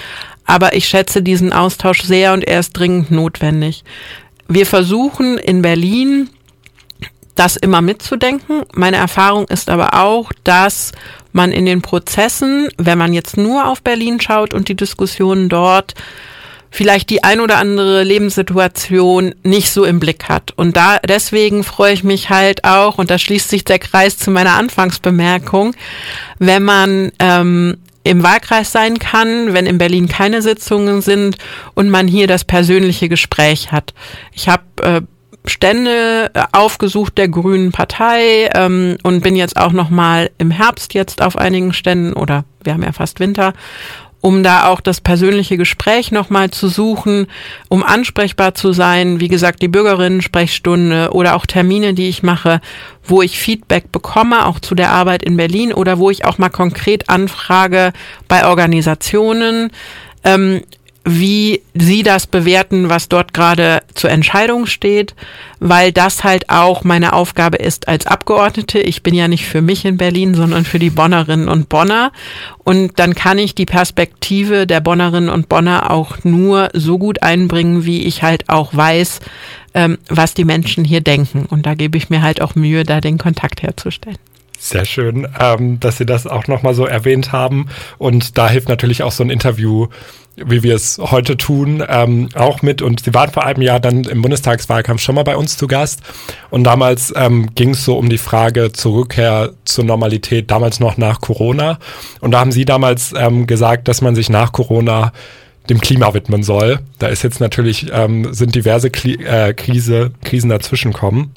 Aber 0.46 0.74
ich 0.74 0.88
schätze 0.88 1.22
diesen 1.22 1.54
Austausch 1.54 2.02
sehr 2.02 2.34
und 2.34 2.44
er 2.44 2.62
ist 2.62 2.74
dringend 2.74 3.12
notwendig 3.12 3.84
wir 4.50 4.66
versuchen 4.66 5.38
in 5.38 5.62
Berlin 5.62 6.30
das 7.36 7.56
immer 7.56 7.82
mitzudenken. 7.82 8.64
Meine 8.74 8.98
Erfahrung 8.98 9.46
ist 9.48 9.70
aber 9.70 9.94
auch, 9.94 10.32
dass 10.44 10.92
man 11.32 11.54
in 11.54 11.66
den 11.66 11.82
Prozessen, 11.82 12.68
wenn 12.78 12.98
man 12.98 13.14
jetzt 13.14 13.38
nur 13.38 13.68
auf 13.68 13.82
Berlin 13.82 14.20
schaut 14.20 14.54
und 14.54 14.68
die 14.68 14.76
Diskussionen 14.76 15.48
dort, 15.48 15.94
vielleicht 16.72 17.10
die 17.10 17.24
ein 17.24 17.40
oder 17.40 17.58
andere 17.58 18.04
Lebenssituation 18.04 19.34
nicht 19.44 19.72
so 19.72 19.86
im 19.86 20.00
Blick 20.00 20.28
hat. 20.30 20.52
Und 20.56 20.76
da 20.76 21.00
deswegen 21.00 21.64
freue 21.64 21.94
ich 21.94 22.04
mich 22.04 22.30
halt 22.30 22.64
auch, 22.64 22.98
und 22.98 23.10
da 23.10 23.18
schließt 23.18 23.50
sich 23.50 23.64
der 23.64 23.80
Kreis 23.80 24.18
zu 24.18 24.32
meiner 24.32 24.56
Anfangsbemerkung, 24.56 25.76
wenn 26.40 26.64
man 26.64 27.12
ähm, 27.20 27.78
im 28.04 28.24
Wahlkreis 28.24 28.72
sein 28.72 28.98
kann, 28.98 29.54
wenn 29.54 29.66
in 29.66 29.78
Berlin 29.78 30.08
keine 30.08 30.42
Sitzungen 30.42 31.02
sind 31.02 31.38
und 31.76 31.90
man 31.90 32.08
hier 32.08 32.28
das 32.28 32.46
persönliche 32.46 33.10
Gespräch 33.10 33.72
hat. 33.72 33.94
Ich 34.34 34.50
habe 34.50 34.64
äh, 34.82 35.02
Stände 35.46 36.32
äh, 36.34 36.44
aufgesucht 36.52 37.18
der 37.18 37.28
Grünen 37.28 37.72
Partei 37.72 38.50
ähm, 38.56 38.98
und 39.04 39.22
bin 39.22 39.36
jetzt 39.36 39.58
auch 39.58 39.72
noch 39.72 39.90
mal 39.90 40.30
im 40.38 40.52
Herbst 40.52 40.94
jetzt 40.94 41.22
auf 41.22 41.38
einigen 41.38 41.74
Ständen 41.74 42.14
oder 42.14 42.46
wir 42.64 42.74
haben 42.74 42.84
ja 42.84 42.92
fast 42.92 43.20
Winter 43.20 43.54
um 44.22 44.44
da 44.44 44.68
auch 44.68 44.82
das 44.82 45.02
persönliche 45.02 45.58
Gespräch 45.58 46.12
nochmal 46.12 46.52
zu 46.52 46.68
suchen, 46.68 47.28
um 47.70 47.84
ansprechbar 47.84 48.54
zu 48.54 48.74
sein. 48.74 49.20
Wie 49.20 49.28
gesagt, 49.28 49.62
die 49.62 49.68
Bürgerinnen-Sprechstunde 49.68 51.12
oder 51.12 51.36
auch 51.36 51.46
Termine, 51.46 51.94
die 51.94 52.10
ich 52.10 52.24
mache, 52.24 52.62
wo 53.04 53.22
ich 53.22 53.40
Feedback 53.40 53.92
bekomme, 53.92 54.46
auch 54.46 54.60
zu 54.60 54.76
der 54.76 54.92
Arbeit 54.92 55.24
in 55.24 55.38
Berlin 55.38 55.74
oder 55.74 56.00
wo 56.00 56.10
ich 56.10 56.26
auch 56.26 56.38
mal 56.38 56.50
konkret 56.50 57.10
anfrage 57.10 57.94
bei 58.28 58.46
Organisationen. 58.46 59.72
Ähm, 60.24 60.62
wie 61.10 61.62
Sie 61.74 62.04
das 62.04 62.28
bewerten, 62.28 62.90
was 62.90 63.10
dort 63.10 63.34
gerade 63.34 63.82
zur 63.96 64.12
Entscheidung 64.12 64.68
steht, 64.68 65.16
weil 65.60 65.92
das 65.92 66.24
halt 66.24 66.50
auch 66.50 66.84
meine 66.84 67.14
Aufgabe 67.14 67.58
ist 67.58 67.88
als 67.88 68.06
Abgeordnete. 68.06 68.80
Ich 68.80 69.02
bin 69.02 69.16
ja 69.16 69.28
nicht 69.28 69.46
für 69.46 69.62
mich 69.62 69.86
in 69.86 69.98
Berlin, 69.98 70.36
sondern 70.36 70.66
für 70.66 70.78
die 70.78 70.92
Bonnerinnen 70.92 71.50
und 71.50 71.68
Bonner. 71.68 72.12
Und 72.64 73.00
dann 73.00 73.16
kann 73.16 73.40
ich 73.40 73.56
die 73.56 73.66
Perspektive 73.66 74.68
der 74.68 74.82
Bonnerinnen 74.82 75.30
und 75.30 75.50
Bonner 75.50 75.90
auch 75.90 76.24
nur 76.24 76.70
so 76.74 77.00
gut 77.00 77.24
einbringen, 77.24 77.86
wie 77.86 78.04
ich 78.04 78.22
halt 78.22 78.48
auch 78.48 78.76
weiß, 78.76 79.20
ähm, 79.74 79.98
was 80.10 80.36
die 80.36 80.46
Menschen 80.46 80.86
hier 80.86 81.02
denken. 81.02 81.46
Und 81.50 81.66
da 81.66 81.74
gebe 81.74 81.98
ich 81.98 82.10
mir 82.10 82.22
halt 82.22 82.42
auch 82.42 82.56
Mühe, 82.56 82.84
da 82.84 83.02
den 83.02 83.18
Kontakt 83.18 83.64
herzustellen. 83.64 84.18
Sehr 84.62 84.84
schön, 84.84 85.26
ähm, 85.40 85.80
dass 85.80 85.98
Sie 85.98 86.06
das 86.06 86.28
auch 86.28 86.48
nochmal 86.48 86.74
so 86.74 86.86
erwähnt 86.86 87.32
haben. 87.32 87.70
Und 87.98 88.38
da 88.38 88.50
hilft 88.50 88.68
natürlich 88.68 89.04
auch 89.04 89.14
so 89.14 89.24
ein 89.24 89.30
Interview, 89.30 89.88
wie 90.46 90.64
wir 90.64 90.76
es 90.76 90.98
heute 91.00 91.38
tun, 91.38 91.84
ähm, 91.88 92.30
auch 92.36 92.62
mit. 92.62 92.82
Und 92.82 93.04
Sie 93.04 93.14
waren 93.14 93.32
vor 93.32 93.46
einem 93.46 93.62
Jahr 93.62 93.80
dann 93.80 94.04
im 94.04 94.22
Bundestagswahlkampf 94.22 95.02
schon 95.02 95.16
mal 95.16 95.24
bei 95.24 95.36
uns 95.36 95.58
zu 95.58 95.68
Gast. 95.68 96.02
Und 96.50 96.64
damals 96.64 97.14
ähm, 97.16 97.54
ging 97.56 97.72
es 97.72 97.86
so 97.86 97.98
um 97.98 98.10
die 98.10 98.18
Frage 98.18 98.72
zur 98.72 98.96
Rückkehr 98.96 99.52
zur 99.66 99.86
Normalität, 99.86 100.52
damals 100.52 100.80
noch 100.80 100.98
nach 100.98 101.22
Corona. 101.22 101.80
Und 102.22 102.32
da 102.32 102.40
haben 102.40 102.52
Sie 102.52 102.66
damals 102.66 103.14
ähm, 103.18 103.48
gesagt, 103.48 103.88
dass 103.88 104.02
man 104.02 104.16
sich 104.16 104.30
nach 104.30 104.52
Corona 104.52 105.12
dem 105.70 105.80
Klima 105.80 106.14
widmen 106.14 106.44
soll. 106.44 106.80
Da 106.98 107.08
ist 107.08 107.24
jetzt 107.24 107.40
natürlich, 107.40 107.88
ähm, 107.92 108.34
sind 108.34 108.56
diverse 108.56 108.90
Kli 108.90 109.24
äh, 109.24 109.54
Krise, 109.54 110.12
Krisen 110.24 110.50
dazwischenkommen. 110.50 111.32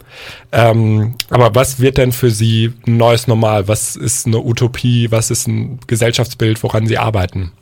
Ähm, 0.52 1.14
aber 1.28 1.54
was 1.54 1.80
wird 1.80 1.98
denn 1.98 2.12
für 2.12 2.30
Sie 2.30 2.72
ein 2.86 2.96
neues 2.96 3.26
Normal? 3.26 3.68
Was 3.68 3.96
ist 3.96 4.26
eine 4.26 4.38
Utopie? 4.38 5.10
Was 5.10 5.30
ist 5.30 5.46
ein 5.46 5.80
Gesellschaftsbild, 5.86 6.62
woran 6.62 6.86
Sie 6.86 6.98
arbeiten? 6.98 7.52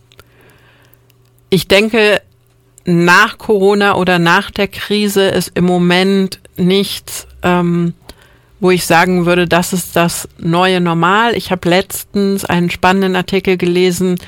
Ich 1.50 1.66
denke, 1.68 2.22
nach 2.84 3.38
Corona 3.38 3.96
oder 3.96 4.18
nach 4.18 4.50
der 4.50 4.68
Krise 4.68 5.28
ist 5.28 5.52
im 5.54 5.64
Moment 5.64 6.40
nichts, 6.56 7.26
ähm, 7.42 7.94
wo 8.60 8.70
ich 8.70 8.86
sagen 8.86 9.26
würde, 9.26 9.46
das 9.46 9.72
ist 9.72 9.96
das 9.96 10.28
neue 10.38 10.80
Normal. 10.80 11.36
Ich 11.36 11.50
habe 11.50 11.68
letztens 11.68 12.44
einen 12.44 12.70
spannenden 12.70 13.16
Artikel 13.16 13.56
gelesen, 13.56 14.18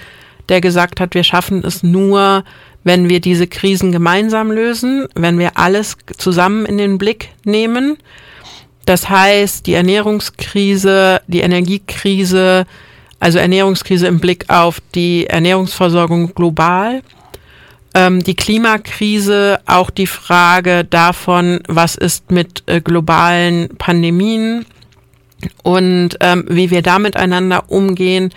der 0.49 0.61
gesagt 0.61 1.01
hat, 1.01 1.15
wir 1.15 1.25
schaffen 1.25 1.63
es 1.65 1.83
nur, 1.83 2.45
wenn 2.85 3.09
wir 3.09 3.21
diese 3.21 3.47
Krisen 3.47 3.93
gemeinsam 3.93 4.51
lösen, 4.51 5.07
wenn 5.15 5.39
wir 5.39 5.57
alles 5.57 5.97
zusammen 6.17 6.67
in 6.67 6.79
den 6.79 6.99
Blick 6.99 7.29
nehmen. 7.45 7.99
Das 8.87 9.09
heißt, 9.09 9.67
die 9.67 9.75
Ernährungskrise, 9.75 11.21
die 11.29 11.41
Energiekrise, 11.41 12.67
also 13.23 13.39
Ernährungskrise 13.39 14.09
im 14.09 14.19
Blick 14.19 14.51
auf 14.51 14.83
die 14.97 15.29
Ernährungsversorgung 15.29 16.35
global, 16.35 17.03
ähm, 17.95 18.25
die 18.25 18.35
Klimakrise, 18.35 19.61
auch 19.65 19.91
die 19.91 20.09
Frage 20.09 20.85
davon, 20.85 21.61
was 21.69 21.95
ist 21.95 22.33
mit 22.33 22.65
äh, 22.67 22.81
globalen 22.81 23.69
Pandemien 23.79 24.67
und 25.63 26.17
ähm, 26.19 26.47
wie 26.49 26.73
wir 26.73 26.83
da 26.83 26.99
miteinander 26.99 27.71
umgehen. 27.71 28.35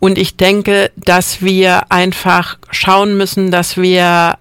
Und 0.00 0.16
ich 0.16 0.38
denke, 0.38 0.90
dass 0.96 1.42
wir 1.42 1.92
einfach 1.92 2.56
schauen 2.70 3.18
müssen, 3.18 3.50
dass 3.50 3.76
wir 3.76 4.38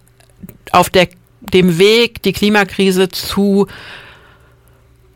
auf 0.71 0.89
der, 0.89 1.09
dem 1.41 1.77
Weg, 1.77 2.21
die 2.21 2.31
Klimakrise 2.31 3.09
zu 3.09 3.67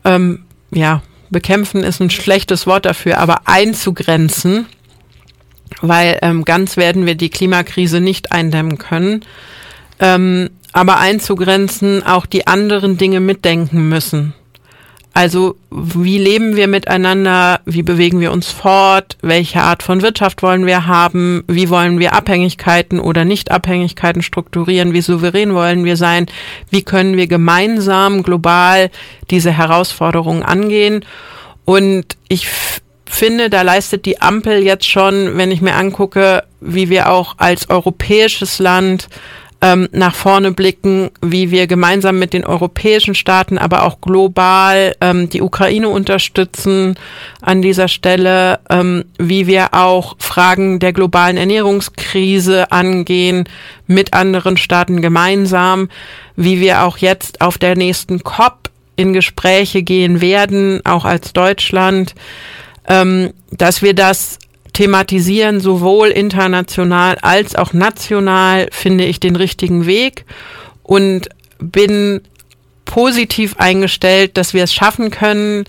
ähm, 0.04 0.44
ja, 0.70 1.00
bekämpfen 1.30 1.82
ist 1.82 2.00
ein 2.00 2.10
schlechtes 2.10 2.66
Wort 2.66 2.86
dafür, 2.86 3.18
aber 3.18 3.42
einzugrenzen, 3.46 4.66
weil 5.80 6.18
ähm, 6.22 6.44
ganz 6.44 6.76
werden 6.76 7.06
wir 7.06 7.14
die 7.14 7.30
Klimakrise 7.30 8.00
nicht 8.00 8.32
eindämmen 8.32 8.78
können, 8.78 9.24
ähm, 10.00 10.50
aber 10.72 10.98
einzugrenzen, 10.98 12.04
auch 12.04 12.26
die 12.26 12.46
anderen 12.46 12.98
Dinge 12.98 13.20
mitdenken 13.20 13.88
müssen. 13.88 14.34
Also 15.18 15.56
wie 15.72 16.16
leben 16.16 16.54
wir 16.54 16.68
miteinander? 16.68 17.58
Wie 17.64 17.82
bewegen 17.82 18.20
wir 18.20 18.30
uns 18.30 18.52
fort? 18.52 19.16
Welche 19.20 19.60
Art 19.60 19.82
von 19.82 20.00
Wirtschaft 20.00 20.44
wollen 20.44 20.64
wir 20.64 20.86
haben? 20.86 21.42
Wie 21.48 21.70
wollen 21.70 21.98
wir 21.98 22.12
Abhängigkeiten 22.12 23.00
oder 23.00 23.24
Nichtabhängigkeiten 23.24 24.22
strukturieren? 24.22 24.92
Wie 24.92 25.00
souverän 25.00 25.54
wollen 25.54 25.84
wir 25.84 25.96
sein? 25.96 26.26
Wie 26.70 26.82
können 26.82 27.16
wir 27.16 27.26
gemeinsam 27.26 28.22
global 28.22 28.90
diese 29.28 29.50
Herausforderungen 29.50 30.44
angehen? 30.44 31.04
Und 31.64 32.16
ich 32.28 32.46
finde, 33.04 33.50
da 33.50 33.62
leistet 33.62 34.06
die 34.06 34.20
Ampel 34.20 34.62
jetzt 34.62 34.88
schon, 34.88 35.36
wenn 35.36 35.50
ich 35.50 35.60
mir 35.60 35.74
angucke, 35.74 36.44
wie 36.60 36.90
wir 36.90 37.10
auch 37.10 37.34
als 37.38 37.68
europäisches 37.70 38.60
Land 38.60 39.08
ähm, 39.60 39.88
nach 39.90 40.14
vorne 40.14 40.52
blicken, 40.52 41.10
wie 41.20 41.50
wir 41.50 41.66
gemeinsam 41.66 42.18
mit 42.18 42.32
den 42.32 42.44
europäischen 42.44 43.14
Staaten, 43.14 43.58
aber 43.58 43.82
auch 43.82 44.00
global 44.00 44.94
ähm, 45.00 45.28
die 45.28 45.42
Ukraine 45.42 45.88
unterstützen 45.88 46.94
an 47.40 47.60
dieser 47.60 47.88
Stelle, 47.88 48.60
ähm, 48.70 49.04
wie 49.18 49.46
wir 49.48 49.74
auch 49.74 50.16
Fragen 50.20 50.78
der 50.78 50.92
globalen 50.92 51.36
Ernährungskrise 51.36 52.70
angehen 52.70 53.48
mit 53.86 54.12
anderen 54.12 54.56
Staaten 54.56 55.02
gemeinsam, 55.02 55.88
wie 56.36 56.60
wir 56.60 56.84
auch 56.84 56.98
jetzt 56.98 57.40
auf 57.40 57.58
der 57.58 57.74
nächsten 57.76 58.22
COP 58.22 58.70
in 58.94 59.12
Gespräche 59.12 59.82
gehen 59.82 60.20
werden, 60.20 60.84
auch 60.84 61.04
als 61.04 61.32
Deutschland, 61.32 62.14
ähm, 62.88 63.32
dass 63.50 63.82
wir 63.82 63.94
das 63.94 64.38
thematisieren, 64.78 65.58
sowohl 65.58 66.06
international 66.06 67.18
als 67.20 67.56
auch 67.56 67.72
national, 67.72 68.68
finde 68.70 69.06
ich 69.06 69.18
den 69.18 69.34
richtigen 69.34 69.86
Weg 69.86 70.24
und 70.84 71.28
bin 71.58 72.20
positiv 72.84 73.56
eingestellt, 73.58 74.36
dass 74.36 74.54
wir 74.54 74.62
es 74.62 74.72
schaffen 74.72 75.10
können. 75.10 75.64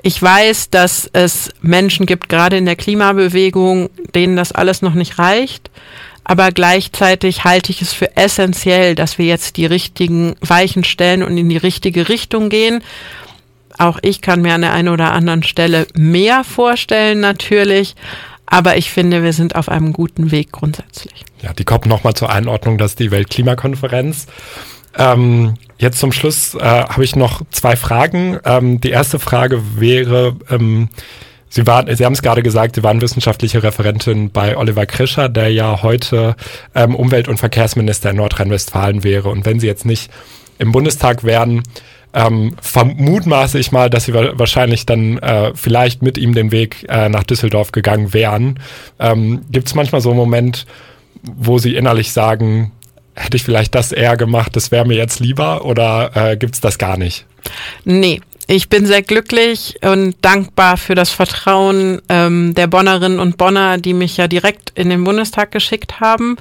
Ich 0.00 0.22
weiß, 0.22 0.70
dass 0.70 1.10
es 1.12 1.50
Menschen 1.60 2.06
gibt, 2.06 2.30
gerade 2.30 2.56
in 2.56 2.64
der 2.64 2.76
Klimabewegung, 2.76 3.90
denen 4.14 4.36
das 4.36 4.52
alles 4.52 4.80
noch 4.80 4.94
nicht 4.94 5.18
reicht. 5.18 5.70
Aber 6.24 6.50
gleichzeitig 6.50 7.44
halte 7.44 7.72
ich 7.72 7.82
es 7.82 7.92
für 7.92 8.16
essentiell, 8.16 8.94
dass 8.94 9.18
wir 9.18 9.26
jetzt 9.26 9.58
die 9.58 9.66
richtigen 9.66 10.34
Weichen 10.40 10.84
stellen 10.84 11.22
und 11.22 11.36
in 11.36 11.50
die 11.50 11.58
richtige 11.58 12.08
Richtung 12.08 12.48
gehen. 12.48 12.82
Auch 13.76 13.98
ich 14.00 14.22
kann 14.22 14.40
mir 14.40 14.54
an 14.54 14.62
der 14.62 14.72
einen 14.72 14.88
oder 14.88 15.12
anderen 15.12 15.42
Stelle 15.42 15.86
mehr 15.94 16.42
vorstellen, 16.42 17.20
natürlich. 17.20 17.96
Aber 18.50 18.76
ich 18.76 18.90
finde, 18.90 19.22
wir 19.22 19.32
sind 19.32 19.54
auf 19.54 19.68
einem 19.68 19.92
guten 19.92 20.32
Weg 20.32 20.52
grundsätzlich. 20.52 21.24
Ja, 21.40 21.52
die 21.54 21.64
COP 21.64 21.86
nochmal 21.86 22.14
zur 22.14 22.30
Einordnung, 22.30 22.76
das 22.76 22.92
ist 22.92 22.98
die 22.98 23.12
Weltklimakonferenz. 23.12 24.26
Ähm, 24.98 25.54
jetzt 25.78 26.00
zum 26.00 26.10
Schluss 26.10 26.56
äh, 26.56 26.58
habe 26.60 27.04
ich 27.04 27.14
noch 27.14 27.42
zwei 27.52 27.76
Fragen. 27.76 28.38
Ähm, 28.44 28.80
die 28.80 28.90
erste 28.90 29.20
Frage 29.20 29.62
wäre, 29.76 30.36
ähm, 30.50 30.88
Sie, 31.48 31.66
waren, 31.66 31.94
Sie 31.94 32.04
haben 32.04 32.12
es 32.12 32.22
gerade 32.22 32.42
gesagt, 32.42 32.74
Sie 32.74 32.82
waren 32.82 33.00
wissenschaftliche 33.00 33.62
Referentin 33.62 34.30
bei 34.30 34.56
Oliver 34.56 34.86
Krischer, 34.86 35.28
der 35.28 35.52
ja 35.52 35.82
heute 35.82 36.34
ähm, 36.74 36.94
Umwelt- 36.94 37.28
und 37.28 37.38
Verkehrsminister 37.38 38.10
in 38.10 38.16
Nordrhein-Westfalen 38.16 39.04
wäre. 39.04 39.28
Und 39.28 39.46
wenn 39.46 39.60
Sie 39.60 39.66
jetzt 39.68 39.86
nicht 39.86 40.10
im 40.58 40.72
Bundestag 40.72 41.22
wären, 41.22 41.62
ähm, 42.12 42.56
vermutmaße 42.60 43.58
ich 43.58 43.72
mal, 43.72 43.90
dass 43.90 44.04
sie 44.04 44.14
wahrscheinlich 44.14 44.86
dann 44.86 45.18
äh, 45.18 45.52
vielleicht 45.54 46.02
mit 46.02 46.18
ihm 46.18 46.34
den 46.34 46.52
Weg 46.52 46.86
äh, 46.88 47.08
nach 47.08 47.24
Düsseldorf 47.24 47.72
gegangen 47.72 48.12
wären. 48.12 48.58
Ähm, 48.98 49.42
Gibt 49.50 49.68
es 49.68 49.74
manchmal 49.74 50.00
so 50.00 50.10
einen 50.10 50.18
Moment, 50.18 50.66
wo 51.22 51.58
sie 51.58 51.76
innerlich 51.76 52.12
sagen, 52.12 52.72
hätte 53.14 53.36
ich 53.36 53.44
vielleicht 53.44 53.74
das 53.74 53.92
eher 53.92 54.16
gemacht, 54.16 54.56
das 54.56 54.70
wäre 54.70 54.86
mir 54.86 54.96
jetzt 54.96 55.20
lieber 55.20 55.64
oder 55.64 56.10
äh, 56.14 56.36
gibt 56.36 56.54
es 56.54 56.60
das 56.60 56.78
gar 56.78 56.96
nicht? 56.96 57.26
Nee. 57.84 58.20
Ich 58.52 58.68
bin 58.68 58.84
sehr 58.84 59.02
glücklich 59.02 59.76
und 59.80 60.16
dankbar 60.22 60.76
für 60.76 60.96
das 60.96 61.10
Vertrauen 61.10 62.02
ähm, 62.08 62.52
der 62.56 62.66
Bonnerinnen 62.66 63.20
und 63.20 63.36
Bonner, 63.36 63.78
die 63.78 63.94
mich 63.94 64.16
ja 64.16 64.26
direkt 64.26 64.72
in 64.74 64.90
den 64.90 65.04
Bundestag 65.04 65.52
geschickt 65.52 66.00
haben 66.00 66.36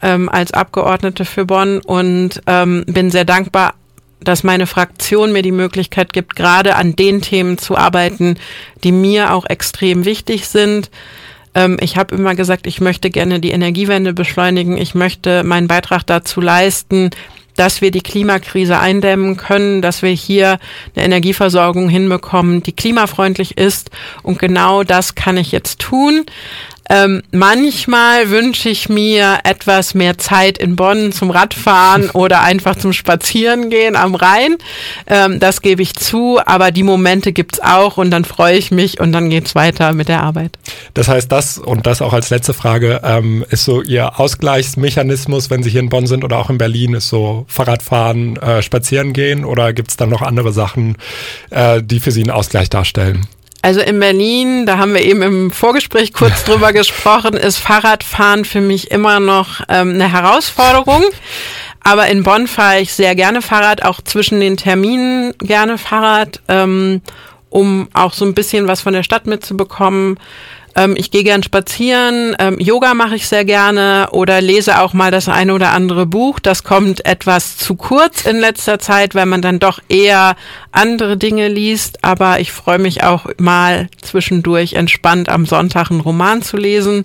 ähm, 0.00 0.30
als 0.30 0.52
Abgeordnete 0.52 1.26
für 1.26 1.44
Bonn 1.44 1.80
und 1.80 2.40
ähm, 2.46 2.84
bin 2.86 3.10
sehr 3.10 3.26
dankbar 3.26 3.74
dass 4.24 4.44
meine 4.44 4.66
Fraktion 4.66 5.32
mir 5.32 5.42
die 5.42 5.52
Möglichkeit 5.52 6.12
gibt, 6.12 6.36
gerade 6.36 6.76
an 6.76 6.96
den 6.96 7.22
Themen 7.22 7.58
zu 7.58 7.76
arbeiten, 7.76 8.36
die 8.84 8.92
mir 8.92 9.32
auch 9.34 9.46
extrem 9.46 10.04
wichtig 10.04 10.48
sind. 10.48 10.90
Ähm, 11.54 11.76
ich 11.80 11.96
habe 11.96 12.14
immer 12.14 12.34
gesagt, 12.34 12.66
ich 12.66 12.80
möchte 12.80 13.10
gerne 13.10 13.40
die 13.40 13.50
Energiewende 13.50 14.12
beschleunigen. 14.12 14.76
Ich 14.76 14.94
möchte 14.94 15.44
meinen 15.44 15.68
Beitrag 15.68 16.06
dazu 16.06 16.40
leisten, 16.40 17.10
dass 17.56 17.82
wir 17.82 17.90
die 17.90 18.00
Klimakrise 18.00 18.78
eindämmen 18.78 19.36
können, 19.36 19.82
dass 19.82 20.02
wir 20.02 20.10
hier 20.10 20.58
eine 20.94 21.04
Energieversorgung 21.04 21.88
hinbekommen, 21.88 22.62
die 22.62 22.72
klimafreundlich 22.72 23.58
ist. 23.58 23.90
Und 24.22 24.38
genau 24.38 24.84
das 24.84 25.14
kann 25.14 25.36
ich 25.36 25.52
jetzt 25.52 25.78
tun. 25.78 26.24
Ähm, 26.88 27.22
manchmal 27.30 28.30
wünsche 28.30 28.68
ich 28.68 28.88
mir 28.88 29.38
etwas 29.44 29.94
mehr 29.94 30.18
Zeit 30.18 30.58
in 30.58 30.76
Bonn 30.76 31.12
zum 31.12 31.30
Radfahren 31.30 32.10
oder 32.12 32.42
einfach 32.42 32.76
zum 32.76 32.92
Spazierengehen 32.92 33.96
am 33.96 34.14
Rhein. 34.14 34.56
Ähm, 35.06 35.40
das 35.40 35.62
gebe 35.62 35.82
ich 35.82 35.94
zu, 35.94 36.40
aber 36.44 36.70
die 36.70 36.82
Momente 36.82 37.32
gibt's 37.32 37.60
auch 37.60 37.96
und 37.96 38.10
dann 38.10 38.24
freue 38.24 38.56
ich 38.56 38.70
mich 38.70 39.00
und 39.00 39.12
dann 39.12 39.30
geht's 39.30 39.54
weiter 39.54 39.92
mit 39.92 40.08
der 40.08 40.22
Arbeit. 40.22 40.58
Das 40.94 41.08
heißt, 41.08 41.30
das 41.30 41.58
und 41.58 41.86
das 41.86 42.02
auch 42.02 42.12
als 42.12 42.30
letzte 42.30 42.54
Frage 42.54 43.00
ähm, 43.04 43.44
ist 43.50 43.64
so 43.64 43.82
Ihr 43.82 44.18
Ausgleichsmechanismus, 44.18 45.50
wenn 45.50 45.62
Sie 45.62 45.70
hier 45.70 45.80
in 45.80 45.88
Bonn 45.88 46.06
sind 46.06 46.24
oder 46.24 46.38
auch 46.38 46.50
in 46.50 46.58
Berlin, 46.58 46.94
ist 46.94 47.08
so 47.08 47.44
Fahrradfahren, 47.48 48.36
äh, 48.36 48.62
spazieren 48.62 49.12
gehen 49.12 49.44
oder 49.44 49.72
gibt's 49.72 49.96
dann 49.96 50.10
noch 50.10 50.22
andere 50.22 50.52
Sachen, 50.52 50.96
äh, 51.50 51.82
die 51.82 52.00
für 52.00 52.10
Sie 52.10 52.22
einen 52.22 52.30
Ausgleich 52.30 52.70
darstellen? 52.70 53.26
Also 53.62 53.80
in 53.80 54.00
Berlin, 54.00 54.66
da 54.66 54.78
haben 54.78 54.92
wir 54.92 55.02
eben 55.02 55.22
im 55.22 55.50
Vorgespräch 55.52 56.12
kurz 56.12 56.44
drüber 56.44 56.72
gesprochen, 56.72 57.34
ist 57.34 57.58
Fahrradfahren 57.58 58.44
für 58.44 58.60
mich 58.60 58.90
immer 58.90 59.20
noch 59.20 59.60
ähm, 59.68 59.94
eine 59.94 60.12
Herausforderung. 60.12 61.04
Aber 61.84 62.08
in 62.08 62.24
Bonn 62.24 62.48
fahre 62.48 62.80
ich 62.80 62.92
sehr 62.92 63.14
gerne 63.14 63.40
Fahrrad, 63.40 63.84
auch 63.84 64.00
zwischen 64.00 64.40
den 64.40 64.56
Terminen 64.56 65.34
gerne 65.38 65.78
Fahrrad. 65.78 66.40
Ähm, 66.48 67.02
um 67.52 67.88
auch 67.92 68.14
so 68.14 68.24
ein 68.24 68.34
bisschen 68.34 68.66
was 68.66 68.80
von 68.80 68.94
der 68.94 69.02
Stadt 69.02 69.26
mitzubekommen. 69.26 70.18
Ähm, 70.74 70.94
ich 70.96 71.10
gehe 71.10 71.24
gern 71.24 71.42
spazieren, 71.42 72.34
ähm, 72.38 72.58
Yoga 72.58 72.94
mache 72.94 73.16
ich 73.16 73.28
sehr 73.28 73.44
gerne 73.44 74.08
oder 74.12 74.40
lese 74.40 74.80
auch 74.80 74.92
mal 74.92 75.10
das 75.10 75.28
eine 75.28 75.54
oder 75.54 75.72
andere 75.72 76.06
Buch. 76.06 76.38
Das 76.38 76.64
kommt 76.64 77.04
etwas 77.04 77.56
zu 77.56 77.74
kurz 77.76 78.24
in 78.24 78.38
letzter 78.38 78.78
Zeit, 78.78 79.14
weil 79.14 79.26
man 79.26 79.42
dann 79.42 79.58
doch 79.58 79.80
eher 79.88 80.36
andere 80.70 81.16
Dinge 81.16 81.48
liest. 81.48 82.04
Aber 82.04 82.40
ich 82.40 82.52
freue 82.52 82.78
mich 82.78 83.02
auch 83.02 83.26
mal 83.38 83.88
zwischendurch 84.00 84.74
entspannt 84.74 85.28
am 85.28 85.46
Sonntag 85.46 85.90
einen 85.90 86.00
Roman 86.00 86.42
zu 86.42 86.56
lesen. 86.56 87.02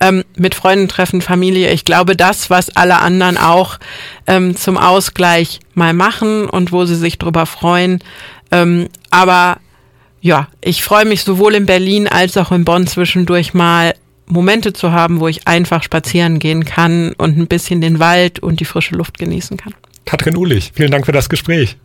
Ähm, 0.00 0.24
mit 0.36 0.54
Freunden 0.54 0.86
treffen, 0.86 1.20
Familie. 1.20 1.72
Ich 1.72 1.84
glaube, 1.84 2.14
das, 2.14 2.50
was 2.50 2.76
alle 2.76 3.00
anderen 3.00 3.36
auch 3.36 3.78
ähm, 4.28 4.54
zum 4.54 4.76
Ausgleich 4.76 5.58
mal 5.74 5.92
machen 5.92 6.48
und 6.48 6.70
wo 6.70 6.84
sie 6.84 6.94
sich 6.94 7.18
drüber 7.18 7.46
freuen. 7.46 7.98
Ähm, 8.52 8.88
aber 9.10 9.58
ja, 10.20 10.48
ich 10.60 10.82
freue 10.82 11.04
mich 11.04 11.22
sowohl 11.22 11.54
in 11.54 11.66
Berlin 11.66 12.08
als 12.08 12.36
auch 12.36 12.52
in 12.52 12.64
Bonn 12.64 12.86
zwischendurch 12.86 13.54
mal 13.54 13.94
Momente 14.26 14.72
zu 14.72 14.92
haben, 14.92 15.20
wo 15.20 15.28
ich 15.28 15.46
einfach 15.46 15.82
spazieren 15.82 16.38
gehen 16.38 16.64
kann 16.64 17.12
und 17.18 17.38
ein 17.38 17.46
bisschen 17.46 17.80
den 17.80 17.98
Wald 17.98 18.40
und 18.40 18.60
die 18.60 18.64
frische 18.64 18.94
Luft 18.94 19.18
genießen 19.18 19.56
kann. 19.56 19.74
Katrin 20.04 20.36
Uhlich, 20.36 20.72
vielen 20.74 20.90
Dank 20.90 21.06
für 21.06 21.12
das 21.12 21.28
Gespräch. 21.28 21.76